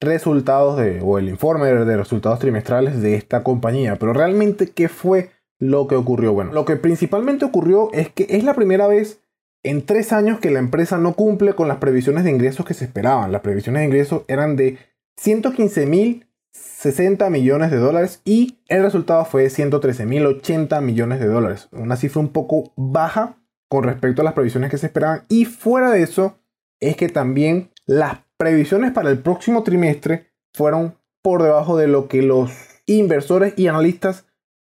resultados 0.00 0.78
de, 0.78 1.00
o 1.02 1.18
el 1.18 1.28
informe 1.28 1.66
de 1.66 1.96
resultados 1.96 2.38
trimestrales 2.38 3.00
de 3.02 3.14
esta 3.14 3.42
compañía. 3.42 3.96
Pero 3.96 4.12
realmente, 4.12 4.70
¿qué 4.70 4.88
fue 4.88 5.30
lo 5.58 5.86
que 5.86 5.96
ocurrió? 5.96 6.32
Bueno, 6.32 6.52
lo 6.52 6.64
que 6.64 6.76
principalmente 6.76 7.44
ocurrió 7.44 7.90
es 7.92 8.08
que 8.08 8.26
es 8.30 8.44
la 8.44 8.54
primera 8.54 8.86
vez 8.86 9.20
en 9.64 9.84
tres 9.84 10.12
años 10.12 10.38
que 10.38 10.50
la 10.50 10.60
empresa 10.60 10.98
no 10.98 11.14
cumple 11.14 11.54
con 11.54 11.68
las 11.68 11.78
previsiones 11.78 12.24
de 12.24 12.30
ingresos 12.30 12.64
que 12.64 12.74
se 12.74 12.84
esperaban. 12.84 13.32
Las 13.32 13.42
previsiones 13.42 13.80
de 13.80 13.86
ingresos 13.86 14.22
eran 14.28 14.56
de 14.56 14.78
115 15.16 15.86
mil 15.86 16.24
60 16.52 17.28
millones 17.30 17.70
de 17.70 17.76
dólares 17.76 18.20
y 18.24 18.58
el 18.68 18.82
resultado 18.82 19.24
fue 19.24 19.42
de 19.42 19.50
113 19.50 20.06
mil 20.06 20.26
80 20.26 20.80
millones 20.80 21.20
de 21.20 21.26
dólares. 21.26 21.68
Una 21.72 21.96
cifra 21.96 22.20
un 22.20 22.28
poco 22.28 22.72
baja 22.76 23.36
con 23.68 23.84
respecto 23.84 24.22
a 24.22 24.24
las 24.24 24.34
previsiones 24.34 24.70
que 24.70 24.78
se 24.78 24.86
esperaban. 24.86 25.24
Y 25.28 25.44
fuera 25.44 25.90
de 25.90 26.02
eso, 26.02 26.38
es 26.80 26.96
que 26.96 27.08
también 27.08 27.70
las 27.86 28.20
previsiones 28.36 28.92
para 28.92 29.10
el 29.10 29.18
próximo 29.18 29.62
trimestre 29.62 30.26
fueron 30.54 30.96
por 31.22 31.42
debajo 31.42 31.76
de 31.76 31.88
lo 31.88 32.08
que 32.08 32.22
los 32.22 32.50
inversores 32.86 33.54
y 33.56 33.66
analistas 33.66 34.26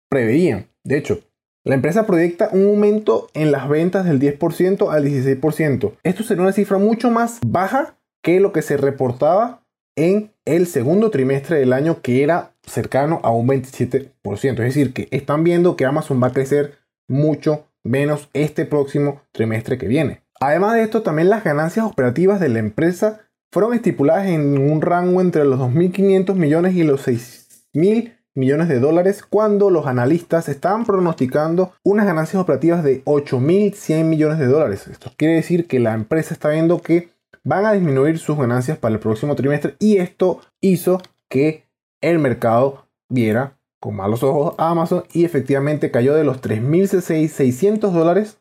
preveían. 0.10 0.68
De 0.84 0.98
hecho, 0.98 1.22
la 1.66 1.76
empresa 1.76 2.06
proyecta 2.06 2.50
un 2.52 2.66
aumento 2.66 3.30
en 3.34 3.52
las 3.52 3.70
ventas 3.70 4.06
del 4.06 4.20
10% 4.20 4.92
al 4.92 5.06
16%. 5.06 5.94
Esto 6.04 6.24
sería 6.24 6.44
una 6.44 6.52
cifra 6.52 6.78
mucho 6.78 7.10
más 7.10 7.40
baja 7.46 7.98
que 8.22 8.40
lo 8.40 8.52
que 8.52 8.62
se 8.62 8.78
reportaba 8.78 9.66
en 9.96 10.32
el 10.46 10.68
segundo 10.68 11.10
trimestre 11.10 11.60
del 11.60 11.72
año 11.72 12.02
que 12.02 12.24
era 12.24 12.54
cercano 12.64 13.22
a 13.24 13.32
un 13.32 13.48
27%. 13.48 14.12
Es 14.24 14.56
decir, 14.56 14.94
que 14.94 15.08
están 15.12 15.44
viendo 15.44 15.76
que 15.78 15.86
Amazon 15.86 16.22
va 16.22 16.28
a 16.28 16.34
crecer 16.34 16.80
mucho 17.08 17.66
menos 17.84 18.30
este 18.34 18.66
próximo 18.66 19.22
trimestre 19.32 19.78
que 19.78 19.88
viene. 19.88 20.24
Además 20.40 20.74
de 20.74 20.84
esto, 20.84 21.04
también 21.04 21.30
las 21.30 21.44
ganancias 21.44 21.86
operativas 21.86 22.40
de 22.40 22.50
la 22.50 22.60
empresa 22.60 23.22
fueron 23.52 23.74
estipuladas 23.74 24.28
en 24.28 24.58
un 24.58 24.82
rango 24.82 25.22
entre 25.22 25.46
los 25.46 25.60
2.500 25.60 26.36
millones 26.36 26.76
y 26.76 26.84
los 26.84 27.08
6.000 27.08 28.14
millones 28.36 28.68
de 28.68 28.80
dólares 28.80 29.24
cuando 29.24 29.70
los 29.70 29.86
analistas 29.86 30.50
estaban 30.50 30.86
pronosticando 30.86 31.74
unas 31.84 32.06
ganancias 32.06 32.42
operativas 32.42 32.84
de 32.84 33.04
8.100 33.06 34.06
millones 34.06 34.40
de 34.40 34.48
dólares. 34.48 34.88
Esto 34.88 35.12
quiere 35.16 35.36
decir 35.36 35.68
que 35.68 35.80
la 35.80 35.94
empresa 35.94 36.34
está 36.34 36.50
viendo 36.50 36.82
que 36.82 37.10
van 37.44 37.66
a 37.66 37.74
disminuir 37.74 38.18
sus 38.18 38.38
ganancias 38.38 38.78
para 38.78 38.96
el 38.96 39.00
próximo 39.00 39.36
trimestre 39.36 39.76
y 39.80 39.98
esto 39.98 40.42
hizo 40.62 41.02
que 41.30 41.68
el 42.02 42.20
mercado 42.20 42.88
viera 43.10 43.60
con 43.84 43.96
malos 43.98 44.24
ojos 44.24 44.56
a 44.58 44.70
Amazon 44.70 45.04
y 45.12 45.26
efectivamente 45.26 45.92
cayó 45.92 46.16
de 46.16 46.24
los 46.24 46.42
3.600 46.42 47.92
dólares 47.92 48.38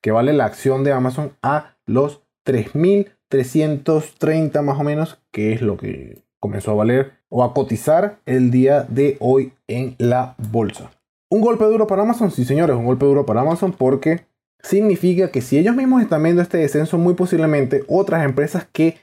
que 0.00 0.12
vale 0.12 0.32
la 0.32 0.44
acción 0.44 0.84
de 0.84 0.92
Amazon 0.92 1.32
a 1.42 1.74
los 1.84 2.22
3.330 2.46 4.62
más 4.62 4.78
o 4.78 4.84
menos, 4.84 5.20
que 5.32 5.52
es 5.52 5.62
lo 5.62 5.76
que 5.78 6.22
comenzó 6.38 6.70
a 6.70 6.74
valer 6.74 7.14
o 7.28 7.42
a 7.42 7.54
cotizar 7.54 8.20
el 8.24 8.52
día 8.52 8.82
de 8.82 9.16
hoy 9.18 9.52
en 9.66 9.96
la 9.98 10.36
bolsa. 10.38 10.92
Un 11.28 11.40
golpe 11.40 11.64
duro 11.64 11.88
para 11.88 12.02
Amazon, 12.02 12.30
sí 12.30 12.44
señores, 12.44 12.76
un 12.76 12.86
golpe 12.86 13.04
duro 13.04 13.26
para 13.26 13.40
Amazon 13.40 13.72
porque 13.72 14.26
significa 14.62 15.32
que 15.32 15.40
si 15.40 15.58
ellos 15.58 15.74
mismos 15.74 16.02
están 16.02 16.22
viendo 16.22 16.40
este 16.40 16.58
descenso, 16.58 16.98
muy 16.98 17.14
posiblemente 17.14 17.82
otras 17.88 18.24
empresas 18.24 18.68
que 18.72 18.98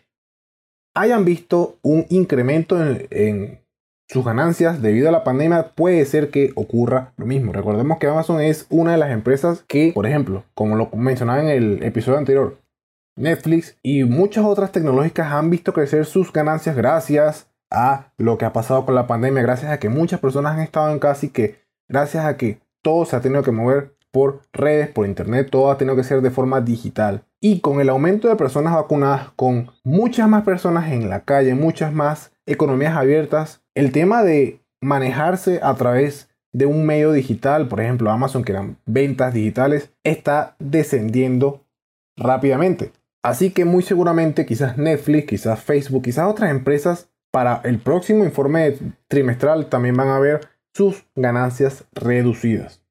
hayan 0.96 1.26
visto 1.26 1.80
un 1.82 2.06
incremento 2.08 2.82
en, 2.82 3.61
sus 4.12 4.26
ganancias 4.26 4.82
debido 4.82 5.08
a 5.08 5.12
la 5.14 5.24
pandemia, 5.24 5.72
puede 5.74 6.04
ser 6.04 6.32
que 6.32 6.52
ocurra 6.56 7.14
lo 7.16 7.26
mismo. 7.26 7.54
Recordemos 7.54 7.98
que 7.98 8.08
Amazon 8.08 8.42
es 8.42 8.68
una 8.70 8.92
de 8.92 8.98
las 8.98 9.12
empresas 9.12 9.64
que, 9.68 9.94
por 9.96 10.06
ejemplo, 10.06 10.44
como 10.54 10.76
lo 10.76 10.90
mencionaba 10.94 11.40
en 11.42 11.48
el 11.48 11.84
episodio 11.84 12.18
anterior, 12.18 12.58
Netflix 13.16 13.78
y 13.82 14.04
muchas 14.04 14.44
otras 14.44 14.74
tecnológicas 14.74 15.32
han 15.32 15.50
visto 15.50 15.74
crecer 15.74 16.06
sus 16.06 16.34
ganancias 16.34 16.76
gracias 16.76 17.50
a 17.70 18.12
lo 18.18 18.38
que 18.38 18.44
ha 18.44 18.52
pasado 18.52 18.86
con 18.86 18.96
la 18.96 19.08
pandemia, 19.08 19.44
gracias 19.44 19.72
a 19.72 19.80
que 19.80 19.88
muchas 19.88 20.20
personas 20.20 20.56
han 20.56 20.62
estado 20.62 20.92
en 20.92 21.00
casa 21.00 21.26
y 21.26 21.30
que 21.30 21.62
gracias 21.88 22.26
a 22.26 22.36
que 22.36 22.60
todo 22.82 23.06
se 23.06 23.16
ha 23.16 23.22
tenido 23.22 23.44
que 23.44 23.52
mover 23.52 23.96
por 24.12 24.42
redes, 24.52 24.90
por 24.90 25.06
internet, 25.06 25.48
todo 25.50 25.72
ha 25.72 25.78
tenido 25.78 25.96
que 25.96 26.04
ser 26.04 26.22
de 26.22 26.32
forma 26.32 26.60
digital. 26.60 27.24
Y 27.40 27.62
con 27.62 27.80
el 27.80 27.88
aumento 27.88 28.28
de 28.28 28.36
personas 28.36 28.74
vacunadas, 28.74 29.30
con 29.38 29.72
muchas 29.86 30.28
más 30.28 30.44
personas 30.44 30.92
en 30.92 31.10
la 31.10 31.22
calle, 31.22 31.56
muchas 31.56 31.94
más 31.94 32.34
economías 32.46 32.98
abiertas, 32.98 33.61
el 33.76 33.92
tema 33.92 34.24
de 34.24 34.60
manejarse 34.82 35.60
a 35.64 35.76
través 35.76 36.30
de 36.54 36.66
un 36.66 36.86
medio 36.86 37.12
digital, 37.12 37.68
por 37.68 37.82
ejemplo 37.82 38.12
Amazon, 38.12 38.44
que 38.44 38.52
eran 38.52 38.78
ventas 38.86 39.34
digitales, 39.34 39.92
está 40.04 40.56
descendiendo 40.60 41.66
rápidamente. 42.18 42.92
Así 43.24 43.52
que 43.52 43.66
muy 43.66 43.84
seguramente 43.84 44.46
quizás 44.46 44.78
Netflix, 44.78 45.28
quizás 45.28 45.62
Facebook, 45.62 46.04
quizás 46.04 46.28
otras 46.28 46.52
empresas 46.52 47.10
para 47.32 47.62
el 47.64 47.80
próximo 47.80 48.26
informe 48.26 48.78
trimestral 49.08 49.68
también 49.68 49.96
van 49.96 50.10
a 50.10 50.20
ver 50.20 50.50
sus 50.74 51.06
ganancias 51.16 51.86
reducidas. 51.94 52.84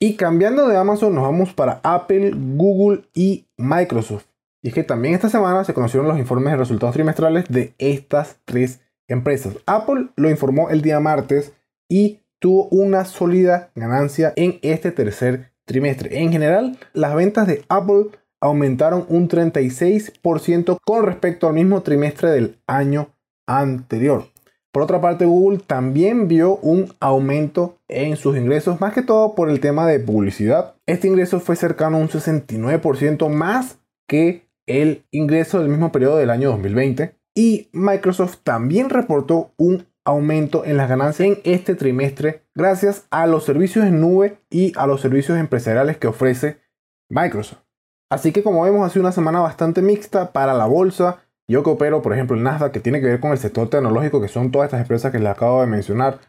Y 0.00 0.16
cambiando 0.16 0.66
de 0.66 0.76
Amazon 0.76 1.14
nos 1.14 1.24
vamos 1.24 1.52
para 1.52 1.80
Apple, 1.82 2.32
Google 2.34 3.04
y 3.14 3.46
Microsoft. 3.56 4.26
Y 4.62 4.68
es 4.68 4.74
que 4.74 4.82
también 4.82 5.14
esta 5.14 5.28
semana 5.28 5.62
se 5.64 5.74
conocieron 5.74 6.08
los 6.08 6.18
informes 6.18 6.52
de 6.52 6.56
resultados 6.56 6.94
trimestrales 6.94 7.44
de 7.48 7.74
estas 7.78 8.40
tres 8.44 8.80
empresas. 9.08 9.56
Apple 9.66 10.08
lo 10.16 10.30
informó 10.30 10.70
el 10.70 10.82
día 10.82 11.00
martes 11.00 11.52
y 11.88 12.20
tuvo 12.38 12.68
una 12.68 13.04
sólida 13.04 13.70
ganancia 13.74 14.32
en 14.36 14.58
este 14.62 14.90
tercer 14.90 15.52
trimestre. 15.64 16.20
En 16.20 16.30
general, 16.30 16.78
las 16.92 17.14
ventas 17.14 17.46
de 17.46 17.64
Apple 17.68 18.06
aumentaron 18.40 19.06
un 19.08 19.28
36% 19.28 20.78
con 20.84 21.04
respecto 21.06 21.48
al 21.48 21.54
mismo 21.54 21.82
trimestre 21.82 22.30
del 22.30 22.58
año 22.66 23.08
anterior. 23.46 24.26
Por 24.72 24.82
otra 24.82 25.00
parte, 25.00 25.24
Google 25.24 25.60
también 25.64 26.26
vio 26.26 26.56
un 26.56 26.92
aumento 26.98 27.78
en 27.88 28.16
sus 28.16 28.36
ingresos, 28.36 28.80
más 28.80 28.92
que 28.92 29.02
todo 29.02 29.34
por 29.34 29.48
el 29.48 29.60
tema 29.60 29.86
de 29.86 30.00
publicidad. 30.00 30.74
Este 30.84 31.06
ingreso 31.06 31.38
fue 31.38 31.54
cercano 31.54 31.96
a 31.96 32.00
un 32.00 32.08
69% 32.08 33.28
más 33.28 33.78
que 34.08 34.48
el 34.66 35.04
ingreso 35.12 35.60
del 35.60 35.68
mismo 35.68 35.92
periodo 35.92 36.16
del 36.16 36.30
año 36.30 36.50
2020. 36.50 37.14
Y 37.36 37.68
Microsoft 37.72 38.38
también 38.44 38.90
reportó 38.90 39.52
un 39.56 39.86
aumento 40.04 40.64
en 40.64 40.76
las 40.76 40.88
ganancias 40.88 41.28
en 41.28 41.40
este 41.44 41.74
trimestre 41.74 42.42
gracias 42.54 43.06
a 43.10 43.26
los 43.26 43.44
servicios 43.44 43.86
en 43.86 44.00
nube 44.00 44.38
y 44.50 44.72
a 44.76 44.86
los 44.86 45.00
servicios 45.00 45.38
empresariales 45.38 45.96
que 45.96 46.06
ofrece 46.06 46.58
Microsoft. 47.08 47.60
Así 48.10 48.32
que 48.32 48.42
como 48.42 48.62
vemos 48.62 48.86
ha 48.86 48.90
sido 48.90 49.02
una 49.02 49.12
semana 49.12 49.40
bastante 49.40 49.82
mixta 49.82 50.32
para 50.32 50.54
la 50.54 50.66
bolsa. 50.66 51.22
Yo 51.48 51.62
que 51.62 51.70
opero, 51.70 52.00
por 52.00 52.12
ejemplo, 52.12 52.36
el 52.36 52.42
Nasdaq, 52.42 52.72
que 52.72 52.80
tiene 52.80 53.00
que 53.00 53.06
ver 53.06 53.20
con 53.20 53.32
el 53.32 53.38
sector 53.38 53.68
tecnológico, 53.68 54.20
que 54.20 54.28
son 54.28 54.50
todas 54.50 54.66
estas 54.66 54.80
empresas 54.80 55.10
que 55.10 55.18
les 55.18 55.28
acabo 55.28 55.60
de 55.60 55.66
mencionar. 55.66 56.20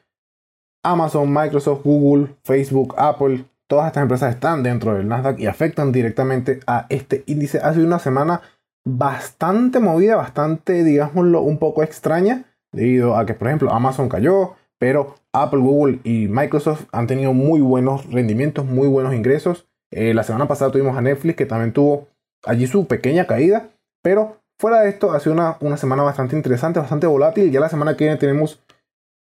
Amazon, 0.83 1.31
Microsoft, 1.31 1.83
Google, 1.83 2.35
Facebook, 2.43 2.95
Apple, 2.97 3.45
todas 3.67 3.87
estas 3.87 4.03
empresas 4.03 4.33
están 4.33 4.63
dentro 4.63 4.93
del 4.93 5.07
Nasdaq 5.07 5.39
y 5.39 5.47
afectan 5.47 5.91
directamente 5.91 6.59
a 6.67 6.85
este 6.89 7.23
índice. 7.27 7.59
Ha 7.59 7.73
sido 7.73 7.85
una 7.85 7.99
semana 7.99 8.41
bastante 8.85 9.79
movida, 9.79 10.15
bastante, 10.15 10.83
digámoslo, 10.83 11.41
un 11.41 11.57
poco 11.57 11.83
extraña, 11.83 12.45
debido 12.71 13.17
a 13.17 13.25
que, 13.25 13.33
por 13.33 13.47
ejemplo, 13.47 13.73
Amazon 13.73 14.09
cayó, 14.09 14.55
pero 14.77 15.15
Apple, 15.33 15.59
Google 15.59 15.99
y 16.03 16.27
Microsoft 16.27 16.85
han 16.91 17.07
tenido 17.07 17.33
muy 17.33 17.61
buenos 17.61 18.09
rendimientos, 18.11 18.65
muy 18.65 18.87
buenos 18.87 19.13
ingresos. 19.13 19.67
Eh, 19.91 20.13
la 20.13 20.23
semana 20.23 20.47
pasada 20.47 20.71
tuvimos 20.71 20.97
a 20.97 21.01
Netflix, 21.01 21.35
que 21.35 21.45
también 21.45 21.73
tuvo 21.73 22.07
allí 22.45 22.67
su 22.67 22.85
pequeña 22.87 23.25
caída, 23.25 23.69
pero 24.01 24.37
fuera 24.59 24.81
de 24.81 24.89
esto, 24.89 25.11
ha 25.11 25.19
sido 25.19 25.33
una, 25.33 25.57
una 25.61 25.77
semana 25.77 26.03
bastante 26.03 26.35
interesante, 26.35 26.79
bastante 26.79 27.07
volátil. 27.07 27.51
Ya 27.51 27.59
la 27.59 27.69
semana 27.69 27.97
que 27.97 28.03
viene 28.05 28.19
tenemos 28.19 28.61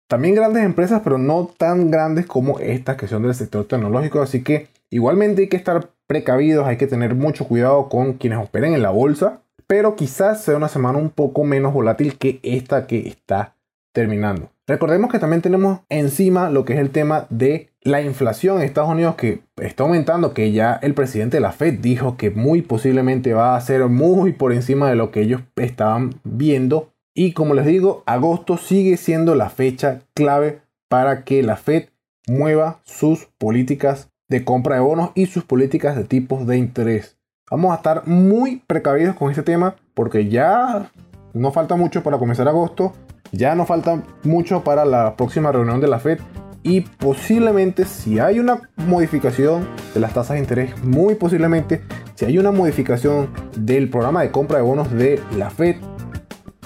también 0.09 0.35
grandes 0.35 0.65
empresas, 0.65 1.03
pero 1.05 1.19
no 1.19 1.51
tan 1.57 1.91
grandes 1.91 2.27
como 2.27 2.59
estas 2.59 2.97
que 2.97 3.09
son 3.09 3.23
del 3.23 3.35
sector 3.35 3.67
tecnológico. 3.67 4.23
Así 4.23 4.43
que 4.43 4.69
igualmente 4.93 5.43
hay 5.43 5.49
que 5.49 5.57
estar 5.57 5.91
precavidos, 6.07 6.67
hay 6.67 6.77
que 6.77 6.87
tener 6.87 7.15
mucho 7.15 7.49
cuidado 7.49 7.89
con 7.89 8.13
quienes 8.15 8.39
operen 8.39 8.75
en 8.75 8.83
la 8.83 8.91
bolsa 8.91 9.43
pero 9.73 9.97
quizás 9.97 10.43
sea 10.43 10.59
una 10.59 10.69
semana 10.69 10.99
un 10.99 11.09
poco 11.09 11.45
menos 11.45 11.73
volátil 11.73 12.19
que 12.19 12.41
esta 12.43 12.87
que 12.87 13.09
está 13.09 13.57
terminando. 13.95 14.51
Recordemos 14.67 15.11
que 15.11 15.19
también 15.19 15.41
tenemos 15.41 15.81
encima 15.89 16.51
lo 16.51 16.67
que 16.67 16.75
es 16.75 16.79
el 16.79 16.91
tema 16.91 17.27
de 17.31 17.71
la 17.81 18.03
inflación 18.03 18.59
en 18.59 18.65
Estados 18.65 18.91
Unidos 18.91 19.15
que 19.15 19.41
está 19.57 19.85
aumentando, 19.85 20.35
que 20.35 20.53
ya 20.53 20.79
el 20.83 20.93
presidente 20.93 21.39
de 21.39 21.41
la 21.41 21.53
Fed 21.53 21.79
dijo 21.81 22.19
que 22.19 22.31
muy 22.31 22.61
posiblemente 22.61 23.33
va 23.33 23.57
a 23.57 23.61
ser 23.63 23.87
muy 23.89 24.35
por 24.35 24.53
encima 24.53 24.91
de 24.91 24.97
lo 24.97 25.11
que 25.11 25.23
ellos 25.23 25.41
estaban 25.57 26.21
viendo. 26.23 26.93
Y 27.15 27.33
como 27.33 27.55
les 27.55 27.65
digo, 27.65 28.03
agosto 28.05 28.59
sigue 28.59 28.99
siendo 28.99 29.35
la 29.35 29.49
fecha 29.49 30.01
clave 30.13 30.61
para 30.91 31.25
que 31.25 31.43
la 31.43 31.57
Fed 31.57 31.89
mueva 32.29 32.83
sus 32.85 33.25
políticas 33.39 34.12
de 34.33 34.45
compra 34.45 34.77
de 34.77 34.81
bonos 34.81 35.11
y 35.15 35.27
sus 35.27 35.45
políticas 35.45 35.95
de 35.95 36.05
tipos 36.05 36.47
de 36.47 36.57
interés. 36.57 37.19
Vamos 37.51 37.71
a 37.71 37.77
estar 37.77 38.09
muy 38.09 38.63
precavidos 38.67 39.15
con 39.15 39.31
este 39.31 39.43
tema 39.43 39.77
porque 39.93 40.29
ya 40.29 40.91
no 41.35 41.53
falta 41.53 41.77
mucho 41.77 42.03
para 42.03 42.17
comenzar 42.17 42.49
agosto, 42.49 42.95
ya 43.31 43.55
no 43.55 43.67
falta 43.67 44.03
mucho 44.23 44.65
para 44.65 44.87
la 44.87 45.17
próxima 45.17 45.53
reunión 45.53 45.83
de 45.83 45.89
la 45.89 45.99
Fed 45.99 46.19
y 46.63 46.81
posiblemente 46.81 47.85
si 47.85 48.21
hay 48.21 48.41
una 48.41 48.71
modificación 48.77 49.69
de 49.93 50.01
las 50.01 50.15
tasas 50.15 50.37
de 50.37 50.41
interés, 50.41 50.83
muy 50.83 51.15
posiblemente 51.15 51.83
si 52.15 52.25
hay 52.25 52.39
una 52.39 52.53
modificación 52.53 53.29
del 53.55 53.91
programa 53.91 54.23
de 54.23 54.31
compra 54.31 54.57
de 54.57 54.65
bonos 54.65 54.91
de 54.93 55.21
la 55.37 55.51
Fed, 55.51 55.77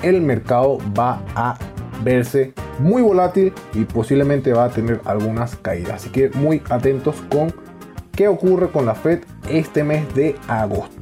el 0.02 0.20
mercado 0.20 0.78
va 0.96 1.20
a 1.34 1.58
verse 2.04 2.54
muy 2.78 3.02
volátil 3.02 3.52
y 3.74 3.84
posiblemente 3.84 4.52
va 4.52 4.64
a 4.64 4.70
tener 4.70 5.00
algunas 5.04 5.56
caídas. 5.56 5.94
Así 5.94 6.10
que 6.10 6.30
muy 6.30 6.62
atentos 6.70 7.16
con 7.30 7.52
qué 8.12 8.28
ocurre 8.28 8.70
con 8.70 8.86
la 8.86 8.94
Fed 8.94 9.20
este 9.48 9.84
mes 9.84 10.14
de 10.14 10.36
agosto. 10.48 10.96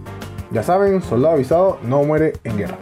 Ya 0.51 0.63
saben, 0.63 1.03
soldado 1.03 1.35
avisado 1.35 1.79
no 1.83 2.03
muere 2.05 2.35
en 2.45 2.59
guerra. 2.59 2.79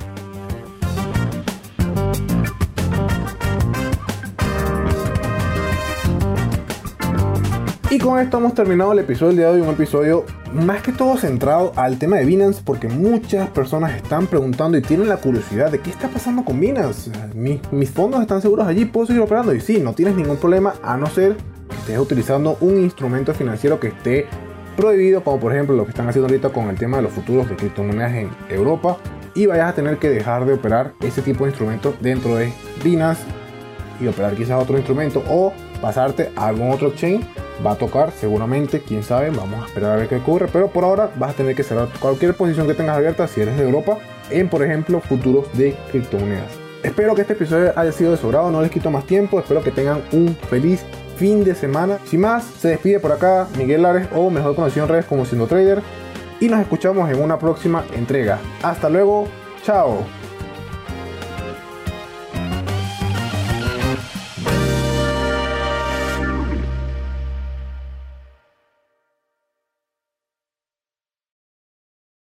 Con 8.03 8.19
esto 8.19 8.39
hemos 8.39 8.55
terminado 8.55 8.93
el 8.93 8.99
episodio 8.99 9.29
del 9.29 9.37
día 9.37 9.47
de 9.47 9.53
hoy, 9.53 9.61
un 9.61 9.75
episodio 9.75 10.25
más 10.53 10.83
que 10.83 10.91
todo 10.91 11.17
centrado 11.17 11.73
al 11.77 11.99
tema 11.99 12.17
de 12.17 12.25
Binance, 12.25 12.61
porque 12.65 12.89
muchas 12.89 13.49
personas 13.51 13.95
están 13.95 14.27
preguntando 14.27 14.77
y 14.77 14.83
tienen 14.83 15.09
la 15.09 15.19
curiosidad 15.19 15.71
de 15.71 15.79
qué 15.79 15.91
está 15.91 16.09
pasando 16.09 16.45
con 16.45 16.59
Binance. 16.59 17.13
Mis, 17.33 17.61
mis 17.71 17.91
fondos 17.91 18.21
están 18.21 18.43
seguros 18.43 18.67
allí, 18.67 18.87
puedo 18.87 19.07
seguir 19.07 19.23
operando. 19.23 19.55
Y 19.55 19.61
sí, 19.61 19.79
no 19.79 19.93
tienes 19.93 20.17
ningún 20.17 20.37
problema 20.37 20.75
a 20.83 20.97
no 20.97 21.07
ser 21.07 21.37
que 21.69 21.77
estés 21.77 21.99
utilizando 21.99 22.57
un 22.61 22.81
instrumento 22.81 23.35
financiero 23.35 23.79
que 23.79 23.89
esté 23.89 24.27
prohibido, 24.77 25.23
como 25.23 25.39
por 25.39 25.53
ejemplo 25.53 25.77
lo 25.77 25.85
que 25.85 25.91
están 25.91 26.09
haciendo 26.09 26.27
ahorita 26.27 26.49
con 26.49 26.71
el 26.71 26.77
tema 26.77 26.97
de 26.97 27.05
los 27.05 27.13
futuros 27.13 27.49
de 27.49 27.55
criptomonedas 27.55 28.15
en 28.15 28.31
Europa. 28.49 28.97
Y 29.37 29.47
vayas 29.47 29.71
a 29.71 29.75
tener 29.75 29.99
que 29.99 30.11
dejar 30.11 30.45
de 30.45 30.55
operar 30.55 30.93
ese 31.01 31.23
tipo 31.23 31.45
de 31.45 31.51
instrumentos 31.51 31.95
dentro 32.01 32.35
de 32.35 32.53
Binance 32.83 33.23
y 34.01 34.09
operar 34.09 34.35
quizás 34.35 34.61
otro 34.61 34.77
instrumento 34.77 35.23
o 35.29 35.53
pasarte 35.81 36.33
a 36.35 36.49
algún 36.49 36.73
otro 36.73 36.93
chain 36.95 37.23
va 37.65 37.73
a 37.73 37.77
tocar 37.77 38.13
seguramente, 38.13 38.81
quién 38.81 39.03
sabe, 39.03 39.31
vamos 39.31 39.63
a 39.63 39.67
esperar 39.67 39.93
a 39.93 39.97
ver 39.97 40.09
qué 40.09 40.17
ocurre, 40.17 40.49
pero 40.53 40.69
por 40.69 40.85
ahora 40.85 41.11
vas 41.17 41.31
a 41.31 41.35
tener 41.35 41.55
que 41.55 41.63
cerrar 41.63 41.89
cualquier 42.01 42.35
posición 42.35 42.67
que 42.67 42.75
tengas 42.75 42.97
abierta 42.97 43.27
si 43.29 43.41
eres 43.41 43.57
de 43.57 43.65
Europa 43.65 43.99
en 44.31 44.49
por 44.49 44.63
ejemplo 44.63 45.01
futuros 45.01 45.47
de 45.57 45.77
criptomonedas. 45.91 46.51
Espero 46.83 47.15
que 47.15 47.21
este 47.21 47.35
episodio 47.35 47.73
haya 47.77 47.93
sido 47.93 48.11
de 48.11 48.17
su 48.17 48.31
no 48.33 48.61
les 48.61 48.71
quito 48.71 48.91
más 48.91 49.05
tiempo, 49.07 49.39
espero 49.39 49.63
que 49.63 49.71
tengan 49.71 50.03
un 50.13 50.37
feliz 50.51 50.85
fin 51.17 51.45
de 51.45 51.55
semana. 51.55 51.99
Sin 52.05 52.21
más, 52.21 52.45
se 52.45 52.69
despide 52.69 52.99
por 52.99 53.13
acá 53.13 53.47
Miguel 53.57 53.83
Lares 53.83 54.09
o 54.15 54.31
mejor 54.31 54.57
conocido 54.57 54.87
en 54.87 54.91
redes 54.91 55.05
como 55.05 55.25
siendo 55.25 55.47
trader 55.47 55.81
y 56.41 56.49
nos 56.49 56.61
escuchamos 56.61 57.09
en 57.09 57.23
una 57.23 57.39
próxima 57.39 57.85
entrega. 57.95 58.41
Hasta 58.63 58.89
luego, 58.89 59.29
chao. 59.63 60.22